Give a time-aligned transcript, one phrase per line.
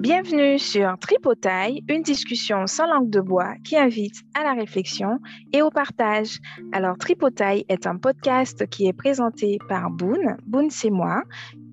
[0.00, 5.18] Bienvenue sur Tripotaille, une discussion sans langue de bois qui invite à la réflexion
[5.52, 6.38] et au partage.
[6.70, 10.36] Alors, Tripotaille est un podcast qui est présenté par Boone.
[10.46, 11.22] Boone, c'est moi.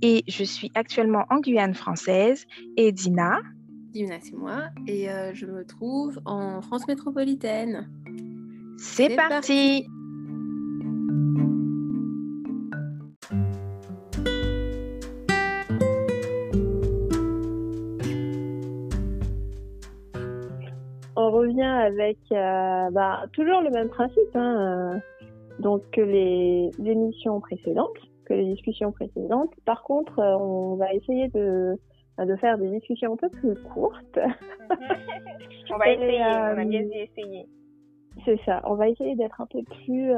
[0.01, 2.45] Et je suis actuellement en Guyane française.
[2.77, 3.41] Et Dina?
[3.93, 4.63] Dina, c'est moi.
[4.87, 7.89] Et euh, je me trouve en France métropolitaine.
[8.77, 9.87] C'est parti.
[21.85, 24.99] Avec euh, bah, toujours le même principe, hein, euh,
[25.59, 29.53] donc que les émissions précédentes, que les discussions précédentes.
[29.65, 31.77] Par contre, euh, on va essayer de,
[32.19, 34.19] de faire des discussions un peu plus courtes.
[35.69, 37.47] on va essayer, on a bien essayé.
[38.25, 40.11] C'est ça, on va essayer d'être un peu plus,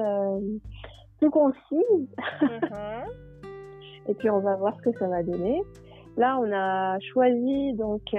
[1.20, 2.16] plus concise.
[2.42, 3.04] Mm-hmm.
[4.10, 5.62] Et puis on va voir ce que ça va donner.
[6.16, 8.14] Là, on a choisi donc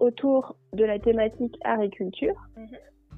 [0.00, 2.66] autour de la thématique agriculture, mhm.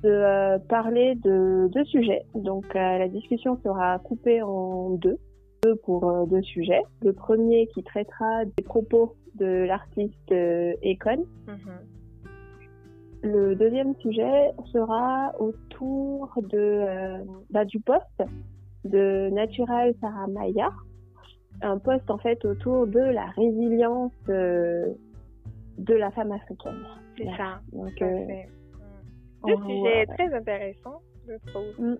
[0.02, 2.22] de euh, parler de deux sujets.
[2.34, 5.18] Donc euh, la discussion sera coupée en deux,
[5.62, 6.82] deux pour euh, deux sujets.
[7.02, 11.26] Le premier qui traitera des propos de l'artiste Econ.
[11.46, 11.56] Mhm.
[13.22, 18.22] Le deuxième sujet sera autour de bah, du poste
[18.84, 20.70] de Natural Sarah Maya,
[21.60, 24.12] un poste en fait autour de la résilience
[25.78, 26.86] de la femme africaine.
[27.16, 27.60] C'est ça.
[27.72, 29.48] Donc, euh, mm.
[29.48, 31.78] Le sujet est très intéressant, je trouve.
[31.78, 31.96] Mm.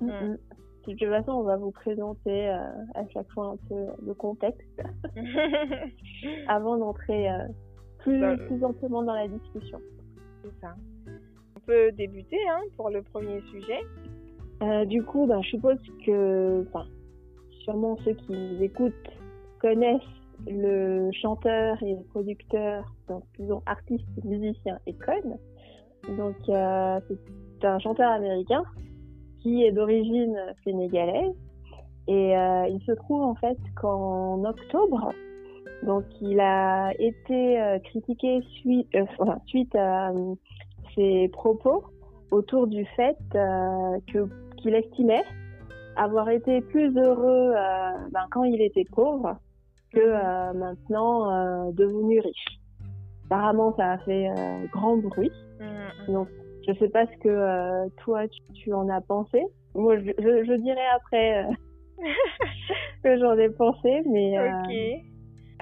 [0.00, 0.36] Mm,
[0.86, 2.56] de toute façon, on va vous présenter euh,
[2.94, 4.82] à chaque fois un peu le contexte
[6.48, 7.46] avant d'entrer euh,
[7.98, 9.78] plus, plus amplement dans la discussion.
[10.42, 10.74] C'est ça.
[11.56, 14.86] On peut débuter hein, pour le premier sujet.
[14.86, 16.66] du coup, ben, je suppose que,
[17.62, 18.94] sûrement ceux qui nous écoutent
[19.60, 25.36] connaissent le chanteur et producteur, donc disons artiste, musicien et conne.
[26.16, 28.62] Donc euh, c'est un chanteur américain
[29.42, 31.34] qui est d'origine sénégalaise
[32.08, 35.12] et euh, il se trouve en fait qu'en octobre,
[35.82, 38.88] donc il a été euh, critiqué suite,
[39.46, 40.12] suite à
[40.94, 41.84] ses propos
[42.30, 45.24] autour du fait que qu'il estimait
[45.96, 47.52] avoir été plus heureux
[48.12, 49.36] ben, quand il était pauvre
[49.92, 52.60] que euh, maintenant euh, devenu riche.
[53.26, 55.32] Apparemment, ça a fait euh, grand bruit.
[55.60, 56.12] Mm.
[56.12, 56.28] Donc,
[56.66, 58.22] je sais pas ce que toi
[58.54, 59.42] tu, en as pensé.
[59.74, 61.46] Moi, je, je, dirais après
[63.04, 64.38] que j'en ai pensé, mais.
[64.38, 65.04] Ok.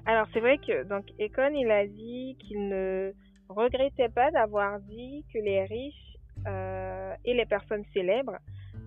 [0.07, 3.13] Alors c'est vrai que donc Econ il a dit qu'il ne
[3.51, 6.17] regrettait pas d'avoir dit que les riches
[7.27, 8.39] et les personnes célèbres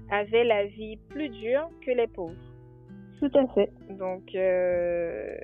[0.10, 2.51] avaient la vie plus dure que les pauvres.
[3.22, 3.72] Tout à fait.
[3.88, 5.38] Donc, euh,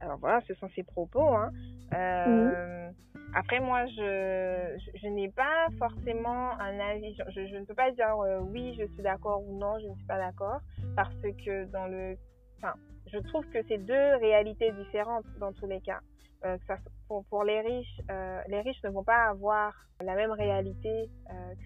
[0.00, 1.28] alors voilà, ce sont ses propos.
[1.28, 1.52] Hein.
[1.94, 2.90] Euh,
[3.34, 7.14] après, moi, je, je, n'ai pas forcément un avis.
[7.28, 9.94] Je, je ne peux pas dire euh, oui, je suis d'accord ou non, je ne
[9.94, 10.58] suis pas d'accord.
[10.96, 12.16] Parce que dans le.
[12.58, 12.74] Enfin,
[13.06, 16.00] je trouve que c'est deux réalités différentes dans tous les cas.
[16.44, 20.32] Euh, ça, pour, pour, les riches, euh, les riches ne vont pas avoir la même
[20.32, 21.08] réalité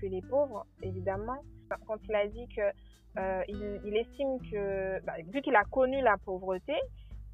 [0.00, 1.40] que les pauvres, évidemment.
[1.86, 2.62] Quand il a dit que
[3.16, 6.74] euh, il, estime que, bah, vu qu'il a connu la pauvreté,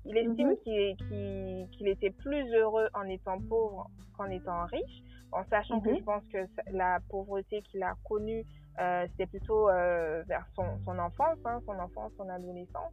[0.05, 1.69] il estime mhm.
[1.71, 5.03] qu'il était plus heureux en étant pauvre qu'en étant riche,
[5.33, 5.99] en sachant que mhm.
[5.99, 6.39] je pense que
[6.73, 8.45] la pauvreté qu'il a connue,
[8.81, 12.93] euh, c'était plutôt euh, vers son, son enfance, hein, son enfance, son adolescence.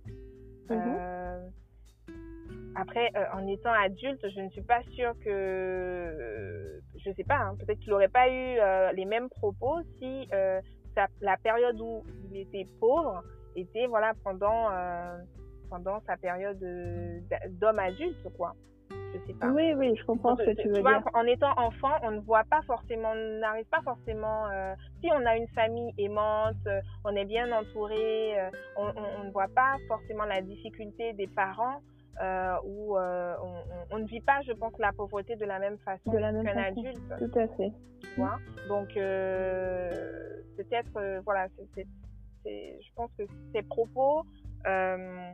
[0.70, 1.52] Mhm.
[2.76, 7.80] après, en étant adulte, je ne suis pas sûre que, je sais pas, hein, peut-être
[7.80, 10.28] qu'il n'aurait pas eu les mêmes propos si
[11.22, 13.24] la période où il était pauvre
[13.56, 15.18] était voilà pendant euh,
[15.70, 16.60] pendant sa période
[17.50, 18.56] d'homme adulte quoi.
[19.14, 19.48] Je sais pas.
[19.48, 21.04] Oui oui je comprends ce que tu, veux dire.
[21.14, 25.26] en étant enfant on ne voit pas forcément on n'arrive pas forcément euh, si on
[25.26, 26.56] a une famille aimante
[27.06, 28.92] on est bien entouré euh, on,
[29.22, 31.97] on, ne voit pas forcément la difficulté des parents euh,
[32.64, 36.12] où euh, on, on, ne vit pas, je pense, la pauvreté de la même façon
[36.12, 37.02] qu'un adulte.
[37.20, 37.72] Tout à fait.
[38.02, 38.38] Tu vois
[38.68, 39.90] Donc, euh,
[40.58, 41.86] peut-être, euh, voilà, c'est,
[42.46, 43.24] je pense que
[43.54, 44.24] ces propos
[44.68, 45.32] euh,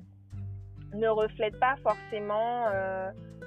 [0.94, 2.66] ne reflètent pas forcément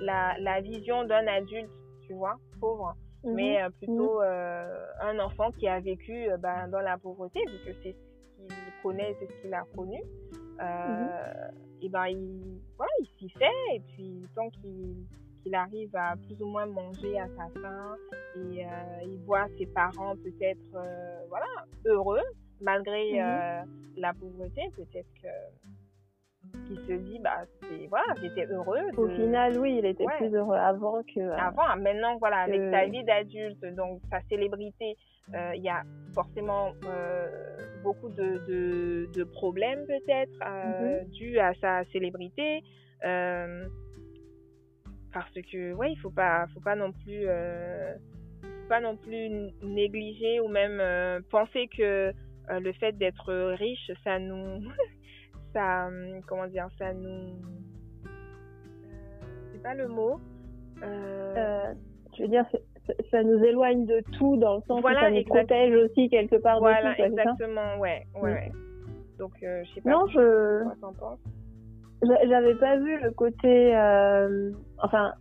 [0.01, 1.71] la, la, vision d'un adulte,
[2.07, 2.95] tu vois, pauvre,
[3.25, 3.35] mhm.
[3.35, 4.69] mais plutôt mhm.
[5.01, 9.17] un enfant qui a vécu ben, dans la pauvreté, vu que c'est ce qu'il connaît,
[9.19, 10.01] c'est ce qu'il a connu.
[10.61, 11.49] Euh,
[11.83, 16.47] et ben il, voilà, il s'y fait et puis tant qu'il arrive à plus ou
[16.47, 17.97] moins manger à sa faim
[18.37, 18.69] et euh,
[19.05, 21.47] il voit ses parents peut-être euh, voilà
[21.85, 22.25] heureux
[22.61, 23.69] malgré mhm.
[23.97, 25.29] la pauvreté peut-être que
[26.67, 30.57] qui se dit bah c'est voilà j'étais heureux au final oui il était plus heureux
[30.57, 34.95] avant que euh, avant maintenant voilà avec sa vie d'adulte donc sa célébrité euh,
[35.35, 35.83] il y a
[36.15, 37.29] forcément euh,
[37.83, 42.63] beaucoup de, de, de problèmes peut-être mm dus à sa célébrité
[45.13, 47.27] parce que ouais il faut pas faut pas non plus
[48.43, 49.29] faut pas non plus
[49.63, 52.13] négliger ou même penser que
[52.49, 54.63] le fait d'être riche ça nous
[55.57, 55.89] ça,
[56.27, 57.41] comment dire, ça nous,
[58.05, 58.09] euh,
[59.53, 60.21] c'est pas le mot.
[60.83, 61.75] Euh, euh,
[62.17, 62.45] je veux dire,
[63.11, 66.59] ça nous éloigne de tout dans le sens où ça nous protège aussi quelque part
[66.59, 67.03] voilà, de tout.
[67.03, 68.51] exactement, ouais, ouais,
[69.19, 69.91] Donc, je sais pas.
[69.91, 70.65] Non, je.
[72.29, 73.73] J'avais pas vu le côté,
[74.83, 75.13] enfin,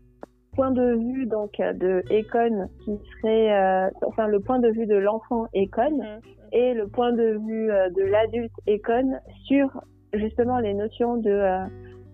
[0.55, 5.45] point de vue donc de Econ qui serait, enfin, le point de vue de l'enfant
[5.55, 6.19] Econ mhm.
[6.51, 9.69] et le point de vue de l'adulte Econ sur
[10.17, 11.65] justement les notions de euh,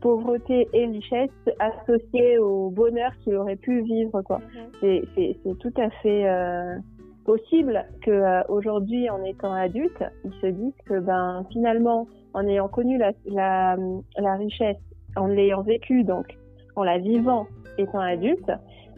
[0.01, 4.21] pauvreté et richesse associées au bonheur qu'il aurait pu vivre.
[4.21, 4.39] Quoi.
[4.81, 5.01] Mhm.
[5.15, 6.75] C'est tout à fait euh,
[7.25, 12.68] possible que euh, aujourd'hui, en étant adulte, ils se disent que ben finalement, en ayant
[12.68, 13.77] connu la, la,
[14.18, 14.77] la richesse,
[15.15, 16.38] en l'ayant vécu donc,
[16.75, 18.51] en la vivant étant adulte,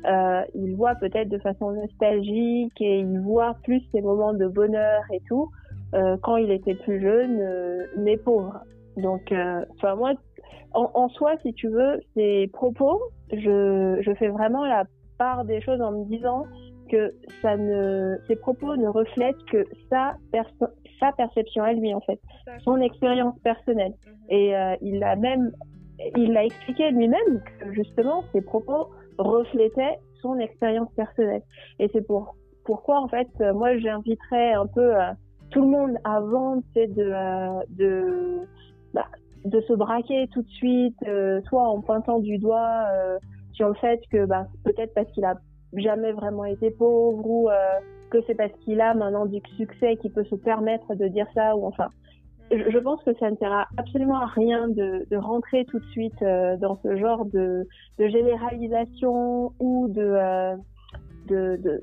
[0.06, 5.02] euh, il voit peut-être de façon nostalgique et il voit plus ces moments de bonheur
[5.14, 5.50] et tout
[5.94, 8.60] euh, quand il était plus jeune, euh, mais pauvre.
[8.98, 10.14] Donc, euh, enfin, moi,
[10.74, 13.02] en, en, soi, si tu veux, ces propos,
[13.32, 14.86] je, je fais vraiment la
[15.18, 16.46] part des choses en me disant
[16.90, 20.16] que ça ne, ces propos ne reflètent que sa,
[21.00, 22.20] sa perception à lui, en fait,
[22.64, 23.94] son expérience personnelle.
[24.06, 24.14] Mhm.
[24.30, 25.52] Et euh, il a même,
[26.16, 31.44] il l'a expliqué lui-même que justement, ces propos reflétaient son expérience personnelle.
[31.80, 32.36] Et c'est pour,
[32.66, 35.12] pourquoi, en fait, moi, j'inviterais un peu euh,
[35.52, 38.48] tout le monde avant, de, euh, de
[38.94, 39.08] bah,
[39.46, 43.18] de se braquer tout de suite, euh, soit en pointant du doigt euh,
[43.54, 45.36] sur le fait que bah, peut-être parce qu'il a
[45.76, 47.54] jamais vraiment été pauvre ou euh,
[48.10, 51.56] que c'est parce qu'il a maintenant du succès qu'il peut se permettre de dire ça
[51.56, 51.90] ou enfin.
[52.52, 56.24] Je, pense que ça ne sert absolument à rien de, de rentrer tout de suite
[56.60, 57.66] dans ce genre de,
[57.98, 60.54] de généralisation ou de
[61.30, 61.82] de, de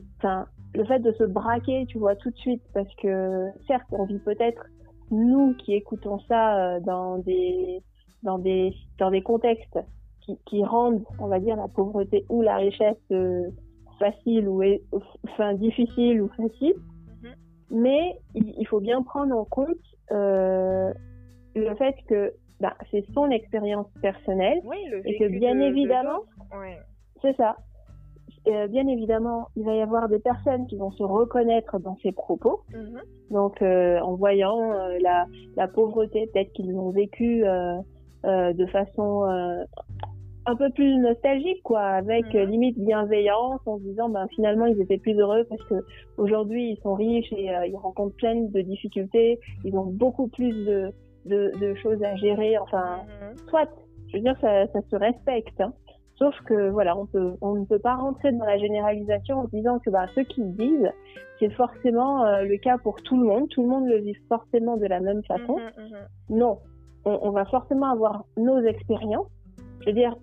[0.75, 4.21] le fait de se braquer tu vois tout de suite parce que certes on vit
[4.21, 4.63] peut-être
[5.11, 7.83] nous qui écoutons ça euh, dans des
[8.23, 9.79] dans des dans des contextes
[10.21, 13.49] qui, qui rendent, on va dire, la pauvreté ou la richesse euh,
[13.99, 14.63] facile ou
[15.29, 16.75] enfin difficile ou facile.
[16.75, 17.35] Mm-hmm.
[17.71, 19.69] Mais il, faut bien prendre en compte
[20.11, 20.93] euh,
[21.55, 24.61] le fait que bah, c'est son expérience personnelle
[25.05, 26.21] et que bien évidemment,
[27.23, 27.57] c'est ça.
[28.49, 32.13] Euh, bien évidemment, il va y avoir des personnes qui vont se reconnaître dans ces
[32.13, 32.61] propos.
[32.73, 33.01] Mhm.
[33.31, 35.27] Donc, euh, en voyant euh, la,
[35.57, 37.45] la, pauvreté, peut-être qu'ils l'ont vécu
[38.25, 39.25] de façon
[40.47, 42.51] un peu plus nostalgique, quoi, avec mhm.
[42.51, 45.75] limite bienveillance, en se disant, ben finalement, ils étaient plus heureux parce que
[46.17, 49.39] aujourd'hui, ils sont riches et ils rencontrent plein de difficultés.
[49.65, 50.93] Ils ont beaucoup plus de,
[51.27, 52.57] de, de choses à gérer.
[52.57, 53.37] Enfin, mhm.
[53.49, 53.69] soit,
[54.09, 55.61] je veux dire, ça, ça se respecte.
[55.61, 55.75] Hein.
[56.21, 59.79] Sauf que voilà, on peut, on ne peut pas rentrer dans la généralisation en disant
[59.79, 60.93] que bah, ce qu'ils disent,
[61.39, 63.49] c'est forcément euh, le cas pour tout le monde.
[63.49, 65.57] Tout le monde le vit forcément de la même façon.
[65.57, 66.37] Mhm, mhm.
[66.37, 66.59] Non,
[67.07, 69.31] on, va forcément avoir nos expériences.
[69.81, 70.15] Je veux dire,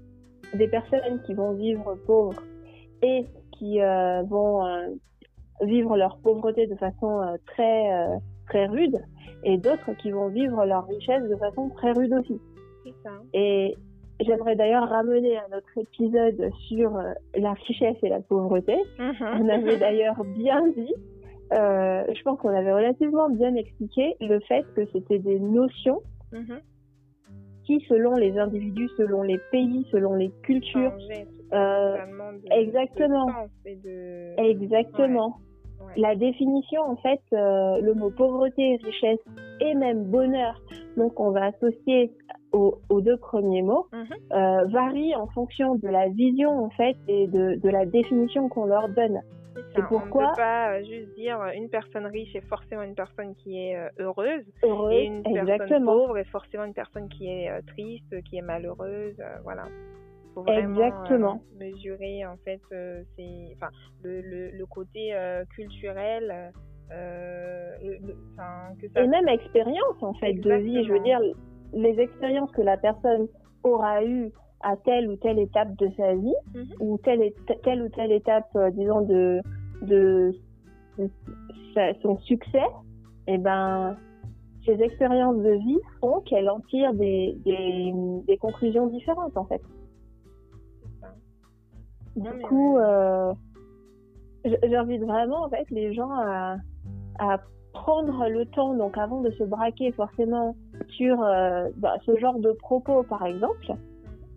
[0.54, 2.44] des personnes qui vont vivre pauvres
[3.02, 4.90] et qui euh, vont euh,
[5.62, 8.08] vivre leur pauvreté de façon très
[8.46, 8.98] très rude,
[9.44, 12.40] et d'autres qui vont vivre leur richesse de façon très rude aussi.
[13.04, 13.12] Ça.
[13.34, 13.76] Et
[14.20, 18.76] J'aimerais d'ailleurs ramener un autre épisode sur euh, la richesse et la pauvreté.
[18.98, 19.42] Mhm.
[19.42, 20.94] On avait d'ailleurs bien dit,
[21.54, 26.60] euh, je pense qu'on avait relativement bien expliqué le fait que c'était des notions mhm.
[27.66, 30.94] qui, selon les individus, selon les pays, selon les cultures,
[31.54, 31.98] euh,
[32.52, 33.30] exactement,
[34.38, 35.38] exactement.
[35.96, 39.20] La définition, en fait, euh, le mot pauvreté, richesse
[39.62, 40.62] et même bonheur,
[40.98, 42.12] donc on va associer
[42.52, 44.08] aux, deux premiers mots, mhm.
[44.32, 48.66] euh, varie en fonction de la vision, en fait, et de, de la définition qu'on
[48.66, 49.22] leur donne.
[49.76, 50.24] C'est pourquoi.
[50.24, 53.58] On ne peut pas euh, juste dire une personne riche est forcément une personne qui
[53.58, 58.38] est heureuse, heureuse, et une personne pauvre est forcément une personne qui est triste, qui
[58.38, 59.64] est malheureuse, voilà
[60.38, 61.42] faut vraiment Exactement.
[61.56, 63.72] Euh, mesurer en fait euh, c'est enfin
[64.04, 66.54] le, le, le, côté euh, culturel
[66.90, 69.02] que ça...
[69.02, 71.20] et même expérience en fait de vie je veux dire
[71.74, 73.28] les expériences que la personne
[73.64, 74.32] aura eues
[74.62, 76.66] à telle ou telle étape de sa vie mhm.
[76.80, 77.32] ou telle,
[77.64, 79.42] telle ou telle étape disons de
[79.84, 80.34] de,
[82.02, 82.58] son succès
[83.28, 83.96] et eh ben
[84.68, 87.94] ses expériences de vie font qu'elle en tire des, des,
[88.28, 89.62] des, conclusions différentes en fait.
[92.18, 93.34] Du coup, euh,
[94.44, 96.58] j'invite vraiment en fait les gens à,
[97.20, 97.40] à
[97.74, 100.56] prendre le temps, donc avant de se braquer forcément
[100.98, 103.74] sur euh, bah, ce genre de propos par exemple,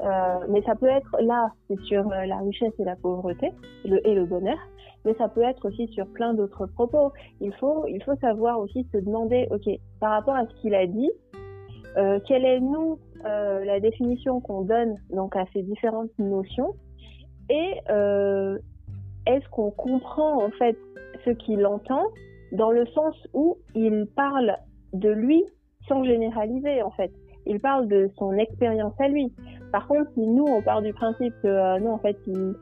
[0.00, 3.50] euh, mais ça peut être là, c'est sur euh, la richesse et la pauvreté
[3.84, 4.58] et le bonheur,
[5.04, 7.12] mais ça peut être aussi sur plein d'autres propos.
[7.40, 10.86] Il faut, il faut savoir aussi se demander, ok, par rapport à ce qu'il a
[10.86, 11.10] dit,
[12.28, 16.74] quelle est nous la définition qu'on donne donc à ces différentes notions
[17.48, 17.74] et
[19.26, 20.78] est-ce qu'on comprend en fait
[21.24, 22.04] ce qu'il entend
[22.52, 24.56] dans le sens où il parle
[24.92, 25.44] de lui
[25.88, 27.12] sans généraliser en fait.
[27.46, 29.32] Il parle de son expérience à lui.
[29.72, 32.54] Par contre, si nous on part du principe que euh, non en fait il,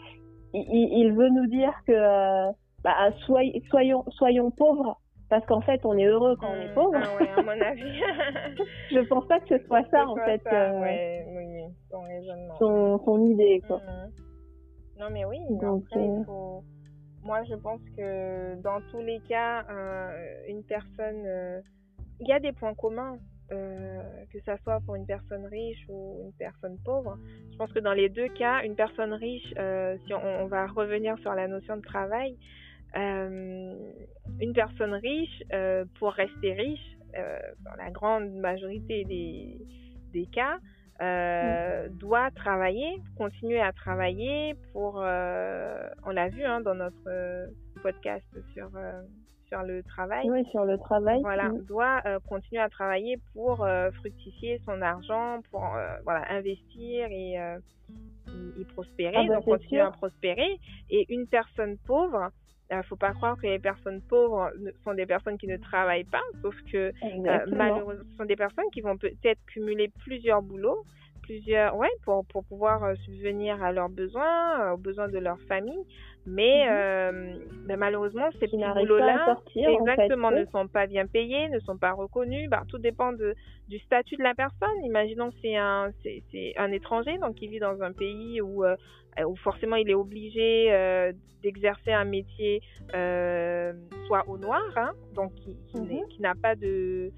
[0.54, 2.50] il, il, veut nous dire que euh,
[2.84, 2.94] bah,
[3.26, 6.94] soyons, soyons, soyons pauvres parce qu'en fait on est heureux quand on est pauvre.
[6.94, 8.00] Ah ouais, à mon avis.
[8.90, 10.40] je pense pas que ce soit ça en fait.
[10.44, 12.54] Ça, euh, ouais, oui, oui, son raisonnement.
[12.58, 13.78] Son, son idée quoi.
[13.78, 15.00] Mmh.
[15.00, 16.62] Non mais oui, Donc, après, il faut
[17.28, 21.60] moi, je pense que dans tous les cas, euh, une personne, euh,
[22.20, 23.18] il y a des points communs,
[23.50, 27.18] euh, que ça soit pour une personne riche ou une personne pauvre.
[27.50, 29.48] Je pense que dans les deux cas, une personne riche,
[30.06, 32.36] si on, on, va revenir sur la notion de travail,
[32.94, 35.42] une personne riche,
[35.98, 36.96] pour rester riche,
[37.60, 39.58] dans la grande majorité des,
[40.12, 40.58] des cas,
[41.00, 47.46] euh, doit travailler, continuer à travailler pour, euh, on l'a vu hein, dans notre euh,
[47.82, 49.02] podcast sur euh,
[49.48, 50.30] sur le travail.
[50.30, 51.20] Oui, sur le travail.
[51.22, 55.66] Voilà, doit euh, continuer à travailler pour euh, fructifier son argent, pour
[56.04, 57.34] voilà investir et,
[58.58, 59.86] et, prospérer, ah bah, donc continuer sûr.
[59.86, 60.58] à prospérer.
[60.90, 62.30] Et une personne pauvre,
[62.70, 64.52] il ne faut pas croire que les personnes pauvres
[64.84, 68.70] sont des personnes qui ne travaillent pas, sauf que euh, malheureusement, ce sont des personnes
[68.72, 70.84] qui vont peut-être cumuler plusieurs boulots,
[71.28, 75.38] plusieurs, ouais, pour, pour pouvoir euh, subvenir à leurs besoins, euh, aux besoins de leur
[75.42, 75.84] famille.
[76.26, 76.72] Mais Mhm.
[76.72, 77.34] euh,
[77.66, 81.60] ben, malheureusement, ces petits boulots-là, sortir, en fait, exactement, ne sont pas bien payés, ne
[81.60, 82.48] sont pas reconnus.
[82.50, 83.34] Bah, tout dépend de,
[83.68, 84.68] du statut de la personne.
[84.84, 88.64] Imaginons que c'est un, c'est, c'est un étranger, donc il vit dans un pays où,
[88.64, 88.74] euh,
[89.26, 92.62] où forcément il est obligé euh, d'exercer un métier
[94.06, 96.06] soit au noir, hein, donc qui, qui, Mhm.
[96.08, 97.10] qui n'a pas de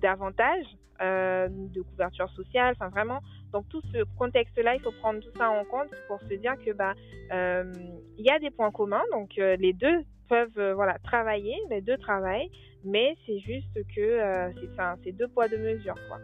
[0.00, 0.66] d'avantage
[1.00, 3.20] euh, de couverture sociale, enfin vraiment.
[3.52, 6.72] Donc tout ce contexte-là, il faut prendre tout ça en compte pour se dire que
[6.72, 6.94] bah
[7.32, 7.72] euh,
[8.18, 11.96] il y a des points communs, donc euh, les deux peuvent voilà travailler, les deux
[11.98, 12.50] travaillent,
[12.84, 16.18] mais c'est juste que c'est enfin, c'est deux poids deux mesures quoi.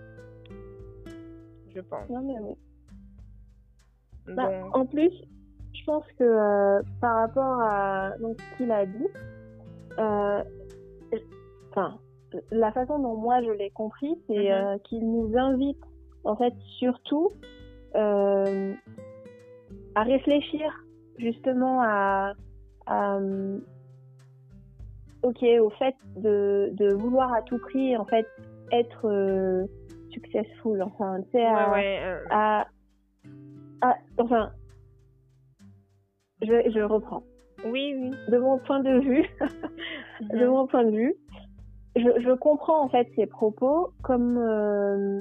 [1.74, 2.08] Je pense.
[2.10, 2.54] Non, mais oui.
[4.34, 5.10] Bah, en plus,
[5.72, 9.08] je pense que par rapport à donc, ce qu'il a dit,
[11.70, 11.98] enfin,
[12.50, 14.52] la façon dont moi je l'ai compris, c'est Mhm.
[14.52, 15.78] euh, qu'il nous invite
[16.24, 17.32] en fait surtout
[17.94, 18.72] euh,
[19.94, 20.84] à réfléchir
[21.18, 22.32] justement à,
[22.86, 23.58] à, euh,
[25.22, 28.26] ok au fait de, de vouloir à tout prix en fait
[28.70, 29.66] être euh,
[30.10, 32.66] successful enfin tu sais à, ouais, ouais, euh, à,
[33.82, 34.50] à- enfin
[36.40, 37.22] je, je reprends
[37.64, 38.10] oui, oui.
[38.28, 39.28] de mon point de vue
[40.20, 40.50] de Mhm.
[40.50, 41.14] mon point de vue
[41.96, 45.20] je, je comprends en fait ses propos comme euh,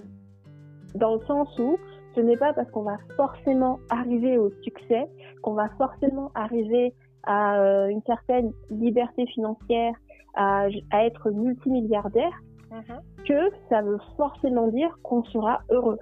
[0.96, 1.78] dans le sens où
[2.16, 5.08] ce n'est pas parce qu'on va forcément arriver au succès
[5.42, 9.94] qu'on va forcément arriver à euh, une certaine liberté financière,
[10.36, 12.34] à, à être multimilliardaire,
[12.72, 13.00] Mhm.
[13.28, 16.00] que ça veut forcément dire qu'on sera heureux.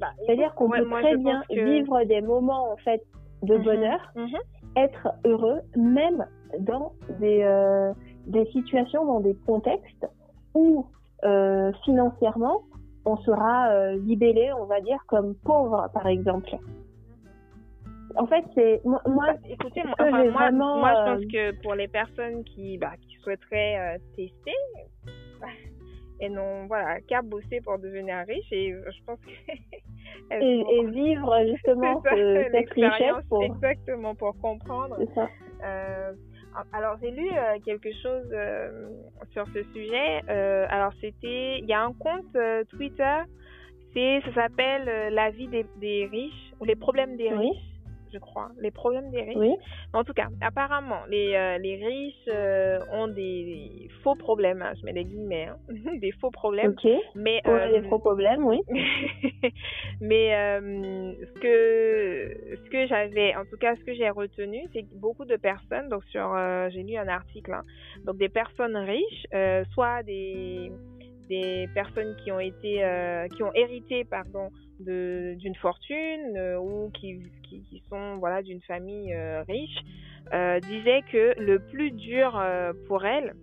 [0.00, 3.02] Bah, C'est-à-dire qu'on ouais, peut moi, très bien que- vivre des moments en fait
[3.42, 3.62] de Mhm.
[3.62, 4.36] bonheur, Mhm.
[4.76, 6.26] être heureux, même
[6.60, 7.92] dans des, euh,
[8.26, 10.06] des situations, dans des contextes
[10.54, 10.86] où
[11.24, 12.62] euh, financièrement
[13.04, 16.56] on sera euh, libellé, on va dire, comme pauvre, par exemple.
[18.16, 21.62] En fait, c'est moi, moi, Bah, écoutez, moi, enfin, vraiment, moi, je euh, pense que
[21.62, 24.54] pour les personnes qui, bah, qui souhaiteraient euh, tester,
[25.40, 25.46] bah,
[26.20, 29.52] et non, voilà, qu'à bosser pour devenir riche, et euh, je pense que
[30.34, 33.42] et, vont- et vivre justement ça, ce- cette richesse pour.
[33.44, 34.96] exactement pour comprendre.
[34.98, 35.28] C'est ça.
[35.64, 36.12] Euh,
[36.72, 38.88] alors j'ai lu euh, quelque chose euh,
[39.32, 40.22] sur ce sujet.
[40.28, 42.36] Euh, alors c'était, il y a un compte
[42.70, 43.18] Twitter,
[43.92, 47.48] c'est, ça s'appelle la vie des, des riches ou les problèmes des Oui.
[47.50, 47.75] riches,
[48.12, 49.36] je crois, les problèmes des riches.
[49.36, 49.54] Oui.
[49.92, 54.84] En tout cas, apparemment, les, euh, les riches euh, ont des faux problèmes, hein, je
[54.84, 55.58] mets des guillemets, hein,
[56.00, 56.90] des faux problèmes, Ok.
[57.14, 58.60] mais a euh, des gros problèmes, oui.
[60.00, 64.94] mais ce que ce que j'avais, en tout cas ce que j'ai retenu, c'est que
[64.94, 66.36] beaucoup de personnes, donc sur,
[66.70, 67.64] j'ai lu un article, hein,
[68.04, 69.26] donc des personnes riches,
[69.72, 70.72] soit des
[71.28, 72.84] des personnes qui ont été,
[73.34, 74.48] qui ont hérité, pardon,
[74.80, 79.14] d'une fortune ou qui, qui, qui, sont voilà d'une famille
[79.48, 79.78] riche,
[80.62, 82.42] disaient que le plus dur
[82.86, 83.34] pour elles,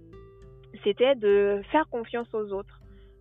[0.84, 2.80] c'était de faire confiance aux autres.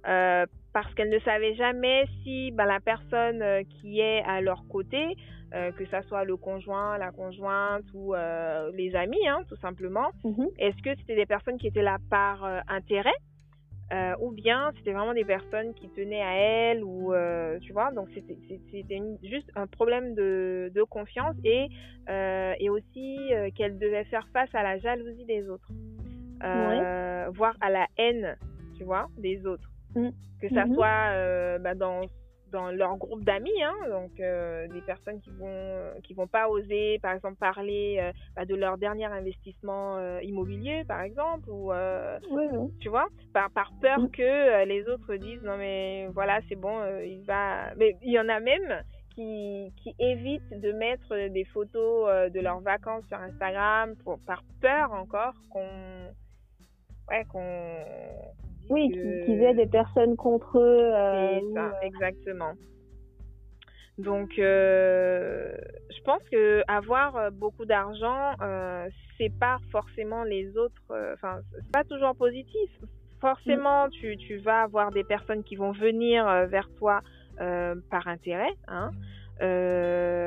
[0.08, 4.66] Euh, parce qu'elles ne savaient jamais si ben, la personne euh, qui est à leur
[4.68, 5.16] côté,
[5.54, 8.14] euh, que ça soit le conjoint, la conjointe ou
[8.74, 10.48] les amis, hein, tout simplement, mhm.
[10.58, 13.10] est-ce que c'était des personnes qui étaient là par intérêt?
[14.20, 17.12] Ou bien c'était vraiment des personnes qui tenaient à elles ou
[17.60, 18.38] tu vois donc c'était
[19.22, 21.68] juste un problème de, de confiance et
[22.08, 25.68] et aussi qu'elles devaient faire face à la jalousie des autres
[27.34, 28.36] voire à la haine
[28.78, 30.08] tu vois des autres Mm.
[30.40, 30.74] Que ça mm-hmm.
[30.74, 32.00] soit euh, bah, dans
[32.52, 36.98] dans leur groupe d'amis, hein, donc euh, des personnes qui vont qui vont pas oser,
[37.00, 41.72] par exemple, parler euh, bah, de leur dernier investissement immobilier, par exemple, ou
[42.80, 44.10] tu vois, par par peur mm.
[44.10, 47.74] que les autres disent non mais voilà c'est bon, il va.
[47.76, 48.82] Mais il y en a même
[49.14, 54.92] qui qui évitent de mettre des photos de leurs vacances sur Instagram pour par peur
[54.92, 55.68] encore qu'on
[57.10, 57.42] ouais qu'on
[58.72, 60.90] oui, qu'ils aient des personnes contre eux.
[60.94, 62.52] Euh, ça, euh, exactement.
[63.98, 65.54] Donc, euh,
[65.94, 68.88] je pense que avoir beaucoup d'argent, euh,
[69.18, 70.82] c'est pas forcément les autres.
[71.12, 72.70] Enfin, c'est pas toujours positif.
[73.20, 73.90] Forcément, mm.
[73.90, 77.00] tu, tu, vas avoir des personnes qui vont venir vers toi
[77.36, 78.90] par intérêt, hein,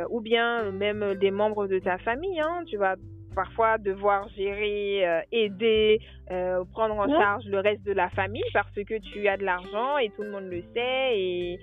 [0.10, 2.40] ou bien même des membres de ta famille.
[2.40, 2.96] Hein, tu vas
[3.36, 6.00] parfois devoir gérer, euh, aider,
[6.32, 9.98] euh, prendre en charge le reste de la famille parce que tu as de l'argent
[9.98, 11.60] et tout le monde le sait et,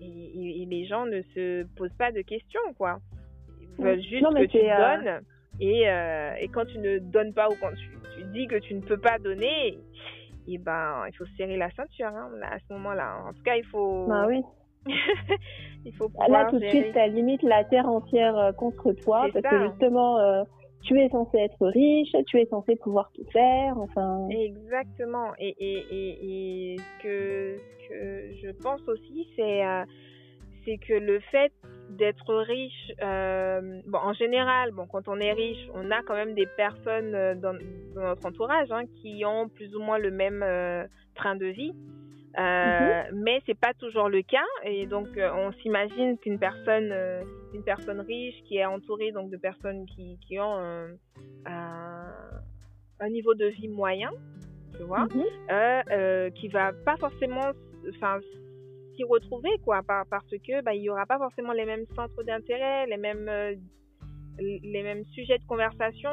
[0.00, 2.98] et, les gens ne se posent pas de questions, quoi.
[3.78, 5.20] Ils veulent juste que tu euh, donnes
[5.60, 5.84] et,
[6.42, 8.98] et, quand tu ne donnes pas ou quand tu, tu, dis que tu ne peux
[8.98, 9.78] pas donner,
[10.48, 13.18] et ben, il faut serrer la ceinture hein, à ce moment-là.
[13.28, 14.06] En tout cas, il faut.
[14.08, 14.42] Bah oui.
[15.86, 19.68] il faut Là, tout de suite, tu limite la terre entière contre toi parce que
[19.70, 20.44] justement,
[20.84, 24.28] tu es censé être riche, tu es censé pouvoir tout faire, enfin.
[24.28, 25.32] Exactement.
[25.38, 27.56] Et, et, ce, que,
[27.88, 29.84] que je pense aussi, c'est euh,
[30.64, 31.52] c'est que le fait
[31.90, 36.34] d'être riche, euh, bon, en général, bon, quand on est riche, on a quand même
[36.34, 37.56] des personnes euh, dans,
[37.94, 40.44] notre entourage hein, qui ont plus ou moins le même
[41.14, 41.72] train de vie.
[42.38, 43.22] Euh, mhm.
[43.22, 47.62] Mais c'est pas toujours le cas et donc euh, on s'imagine qu'une personne, euh, une
[47.62, 50.58] personne riche qui est entourée donc de personnes qui, qui ont
[51.46, 52.06] un,
[52.98, 54.10] un, niveau de vie moyen,
[54.76, 55.24] tu vois, mhm.
[55.52, 57.52] euh, qui va pas forcément,
[57.90, 58.18] enfin
[58.96, 62.86] s'y retrouver quoi, parce que bah il y aura pas forcément les mêmes centres d'intérêt,
[62.86, 63.30] les mêmes
[64.38, 66.10] les mêmes sujets de conversation,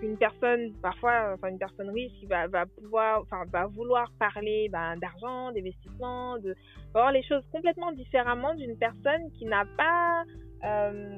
[0.00, 4.96] qu'une personne, parfois, enfin une personne riche, va, va pouvoir, enfin va vouloir parler ben,
[4.96, 6.54] d'argent, d'investissement, de
[6.92, 10.24] voir les choses complètement différemment d'une personne qui n'a pas,
[10.64, 11.16] euh,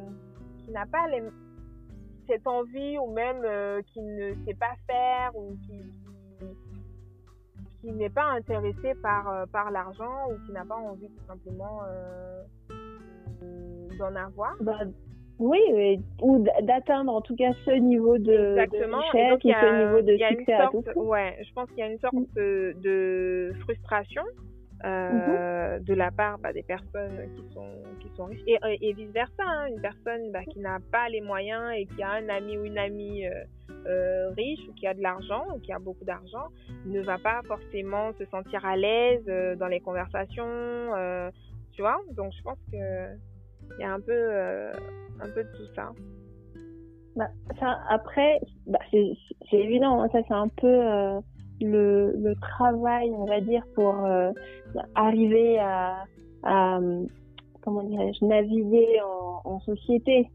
[0.58, 1.06] qui n'a pas
[2.28, 6.46] cette envie ou même euh, qui ne sait pas faire ou qui,
[7.80, 11.80] qui, n'est pas intéressé par euh, par l'argent ou qui n'a pas envie tout simplement
[13.98, 14.54] d'en avoir.
[14.60, 14.78] Bah,
[15.40, 18.98] oui, ou d'atteindre en tout cas ce niveau de, Exactement.
[18.98, 22.14] de ce niveau de succès à tout Ouais, je pense qu'il y a une sorte
[22.14, 22.80] mm.
[22.82, 24.22] de, frustration
[24.84, 25.84] euh, mm-hmm.
[25.84, 29.42] de la part bah, des personnes qui sont qui sont riches et, et vice versa.
[29.46, 32.64] Hein, une personne bah, qui n'a pas les moyens et qui a un ami ou
[32.66, 33.32] une amie euh,
[33.86, 36.48] euh, riche ou qui a de l'argent ou qui a beaucoup d'argent
[36.84, 39.24] ne va pas forcément se sentir à l'aise
[39.58, 40.90] dans les conversations.
[41.72, 41.98] Tu vois?
[42.12, 43.16] Donc je pense que
[43.78, 44.12] il y a un peu,
[45.22, 45.90] un peu de tout ça.
[47.16, 47.26] Bah,
[47.88, 51.20] après, bah, c'est évident, hein, ça c'est un peu euh,
[51.60, 54.30] le, travail, on va dire, pour euh,
[54.94, 56.04] arriver à,
[57.62, 59.00] comment dirais-je, naviguer
[59.44, 60.28] en, société.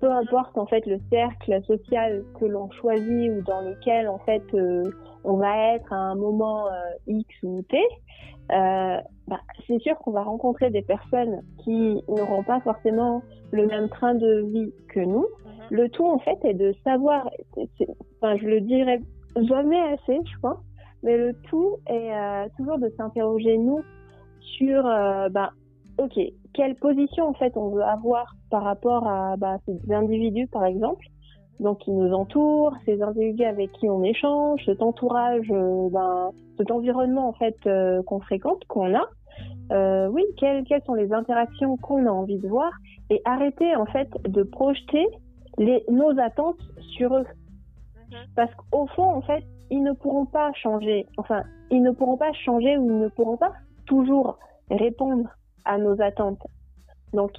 [0.00, 4.42] Peu importe en fait le cercle social que l'on choisit ou dans lequel en fait
[5.24, 6.68] on va être à un moment
[7.06, 7.78] X ou T,
[8.52, 8.98] euh,
[9.30, 9.38] bah,
[9.68, 14.42] c'est sûr qu'on va rencontrer des personnes qui n'auront pas forcément le même train de
[14.52, 15.20] vie que nous.
[15.44, 15.66] Mhm.
[15.70, 19.00] Le tout, en fait, est de savoir, enfin, je le dirais
[19.36, 20.58] jamais assez, je pense,
[21.04, 23.82] mais le tout est euh, toujours de s'interroger, nous,
[24.40, 25.50] sur, euh, bah,
[25.98, 26.18] ok,
[26.52, 31.06] quelle position, en fait, on veut avoir par rapport à bah, ces individus, par exemple,
[31.60, 36.70] donc qui nous entourent, ces individus avec qui on échange, cet entourage, euh, ben, cet
[36.70, 39.08] environnement en fait euh, qu'on fréquente, qu'on a.
[39.72, 42.72] Euh, oui, quelles, quelles sont les interactions qu'on a envie de voir
[43.08, 45.06] et arrêter en fait de projeter
[45.58, 46.60] les, nos attentes
[46.96, 47.26] sur eux.
[48.34, 51.06] Parce qu'au fond, en fait, ils ne pourront pas changer.
[51.16, 53.52] Enfin, ils ne pourront pas changer ou ils ne pourront pas
[53.86, 54.38] toujours
[54.70, 55.28] répondre
[55.64, 56.42] à nos attentes.
[57.12, 57.32] Donc,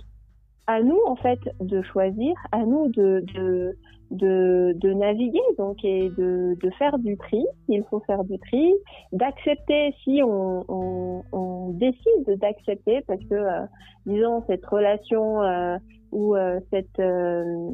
[0.68, 3.78] à nous, en fait, de choisir, à nous de, de,
[4.12, 7.44] de, de naviguer, donc, et de, de faire du tri.
[7.68, 8.74] Il faut faire du tri,
[9.12, 13.66] d'accepter si on, on, on décide d'accepter, parce que, euh,
[14.06, 15.78] disons, cette relation euh,
[16.12, 17.72] ou euh, cette, euh,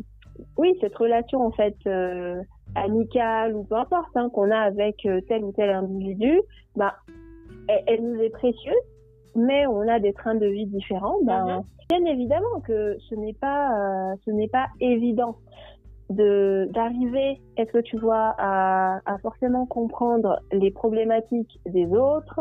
[0.57, 2.41] oui, cette relation, en fait, euh,
[2.75, 6.39] amicale ou peu importe, hein, qu'on a avec euh, tel ou tel individu,
[6.75, 6.95] bah,
[7.67, 8.75] elle, elle nous est précieuse
[9.37, 13.69] mais on a des trains de vie différents, ben, bien évidemment que ce n'est pas,
[13.71, 15.35] euh, ce n'est pas évident
[16.09, 22.39] de d'arriver, est-ce que tu vois, à, à, forcément comprendre les problématiques des autres.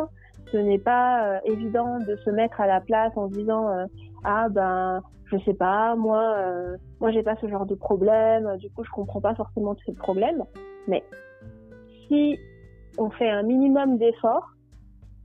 [0.53, 3.87] Ce n'est pas euh, évident de se mettre à la place en disant euh,
[4.23, 8.71] ah ben je sais pas moi euh, moi j'ai pas ce genre de problème du
[8.71, 10.45] coup je comprends pas forcément tous ces problèmes
[10.87, 11.03] mais
[12.07, 12.39] si
[12.97, 14.53] on fait un minimum d'efforts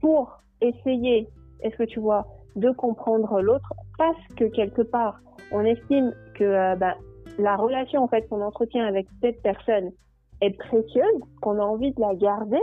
[0.00, 1.28] pour essayer
[1.62, 2.26] est-ce que tu vois,
[2.56, 5.20] de comprendre l'autre parce que quelque part,
[5.52, 6.96] on estime que euh, bah,
[7.38, 9.92] la relation en fait qu'on entretient avec cette personne
[10.40, 12.60] est précieuse, qu'on a envie de la garder,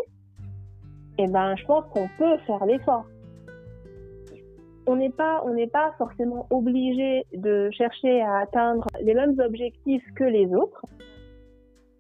[1.18, 3.06] et ben je pense qu'on peut faire l'effort.
[4.88, 10.04] On n'est pas, on n'est pas forcément obligé de chercher à atteindre les mêmes objectifs
[10.16, 10.86] que les autres.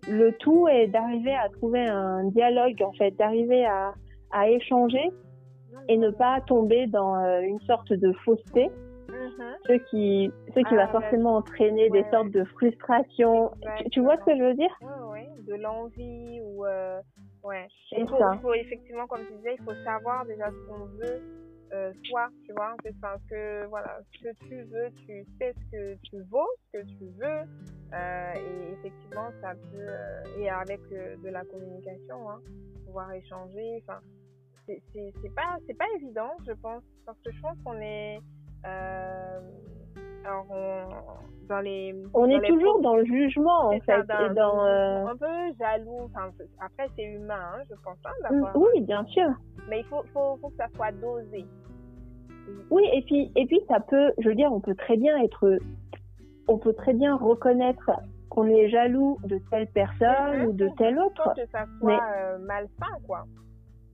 [0.10, 3.93] Le tout est d'arriver à trouver un dialogue en fait, d'arriver à,
[4.32, 5.12] à échanger
[5.88, 8.69] et ne pas tomber dans euh, une sorte de fausseté.
[9.67, 13.51] Ce qui, ce qui ah, va forcément entraîner ouais, des sortes de frustration.
[13.77, 14.75] Tu, tu, vois ce que je veux dire?
[14.81, 15.29] Oui, ouais.
[15.47, 16.99] de l'envie ou euh,
[17.43, 17.67] ouais.
[17.91, 21.21] Il faut, il faut, effectivement, comme tu disais, il faut savoir déjà ce qu'on veut.
[21.71, 25.95] Euh, soi, tu vois, parce que voilà, ce que tu veux, tu sais ce que
[26.01, 27.43] tu vaux, ce que tu veux,
[27.93, 32.41] euh, et effectivement, ça peut, euh, et avec de la communication, hein,
[32.87, 33.99] pouvoir échanger, enfin,
[34.65, 38.21] c'est pas c'est pas évident je pense parce que je pense qu'on est euh,
[38.63, 44.25] alors on, dans les on dans est les toujours dans le jugement en fait ça,
[44.25, 45.05] et dans euh...
[45.05, 45.25] un peu
[45.57, 49.29] jaloux enfin après c'est humain hein, je pense hein, mm, oui bien sûr
[49.69, 51.45] mais il faut, faut faut que ça soit dosé
[52.69, 55.57] oui et puis et puis ça peut je veux dire on peut très bien être
[56.47, 57.91] on peut très bien reconnaître
[58.29, 60.47] qu'on est jaloux de telle personne mm -hmm.
[60.47, 61.99] ou de telle autre que ça soit mais...
[62.17, 63.25] euh, malsain quoi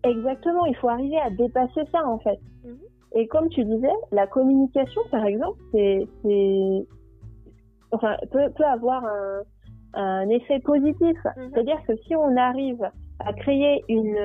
[0.06, 2.40] Exactement, il faut arriver à dépasser ça en fait.
[2.64, 2.95] Mm -hmm.
[3.14, 6.08] Et comme tu disais, la communication, par exemple, c'est,
[7.92, 9.42] enfin, peut, peut avoir un,
[9.94, 11.18] un effet positif.
[11.24, 11.50] Mm -hmm.
[11.50, 12.84] C'est-à-dire que si on arrive
[13.20, 14.18] à créer une,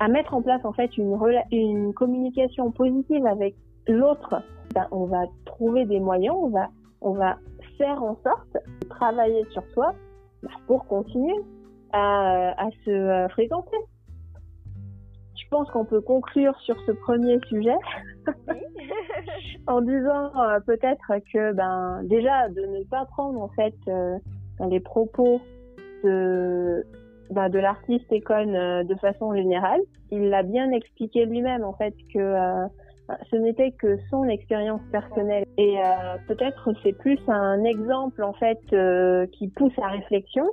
[0.00, 1.16] à mettre en place en fait une,
[1.52, 3.54] une communication positive avec
[3.86, 4.42] l'autre,
[4.74, 6.68] ben, on va trouver des moyens, on va,
[7.00, 7.38] on va
[7.78, 9.92] faire en sorte de travailler sur soi
[10.66, 11.38] pour continuer
[11.92, 13.76] à, à se fréquenter
[15.48, 17.76] je pense qu'on peut conclure sur ce premier sujet
[19.66, 24.18] en disant euh, peut-être que ben déjà de ne pas prendre en fait euh,
[24.68, 25.40] les propos
[26.04, 26.84] de
[27.30, 29.80] ben, de l'artiste Econ euh, de façon générale.
[30.10, 32.66] Il l'a bien expliqué lui-même en fait que euh,
[33.30, 35.44] ce n'était que son expérience personnelle.
[35.56, 38.60] Et euh, peut-être c'est plus un exemple en fait
[39.32, 40.44] qui pousse à réflexion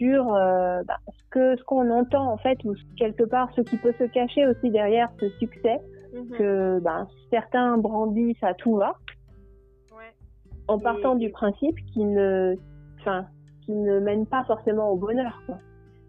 [0.00, 3.76] sur euh, bah, ce que ce qu'on entend en fait ou quelque part ce qui
[3.76, 5.78] peut se cacher aussi derrière ce succès
[6.12, 6.38] -hmm.
[6.38, 8.92] que bah, certains brandissent à tout va
[9.96, 10.12] ouais.
[10.68, 11.26] en partant Et...
[11.26, 12.56] du principe qui ne
[12.98, 13.26] enfin
[13.64, 15.58] qui ne mène pas forcément au bonheur quoi.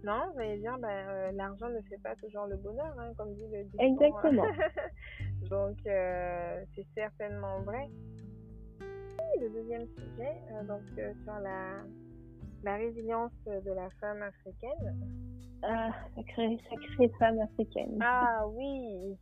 [0.03, 3.47] Non, j'allais dire, ben, euh, l'argent ne fait pas toujours le bonheur, hein, comme dit
[3.53, 3.85] le dicton.
[3.89, 4.47] Exactement.
[5.55, 7.83] donc, euh, c'est certainement vrai.
[8.81, 10.81] Et le deuxième sujet, euh, donc
[11.23, 11.83] sur la
[12.63, 14.95] la résilience de la femme africaine.
[15.63, 17.97] Ah, sacrée, sacrée femme africaine.
[18.01, 19.15] Ah oui,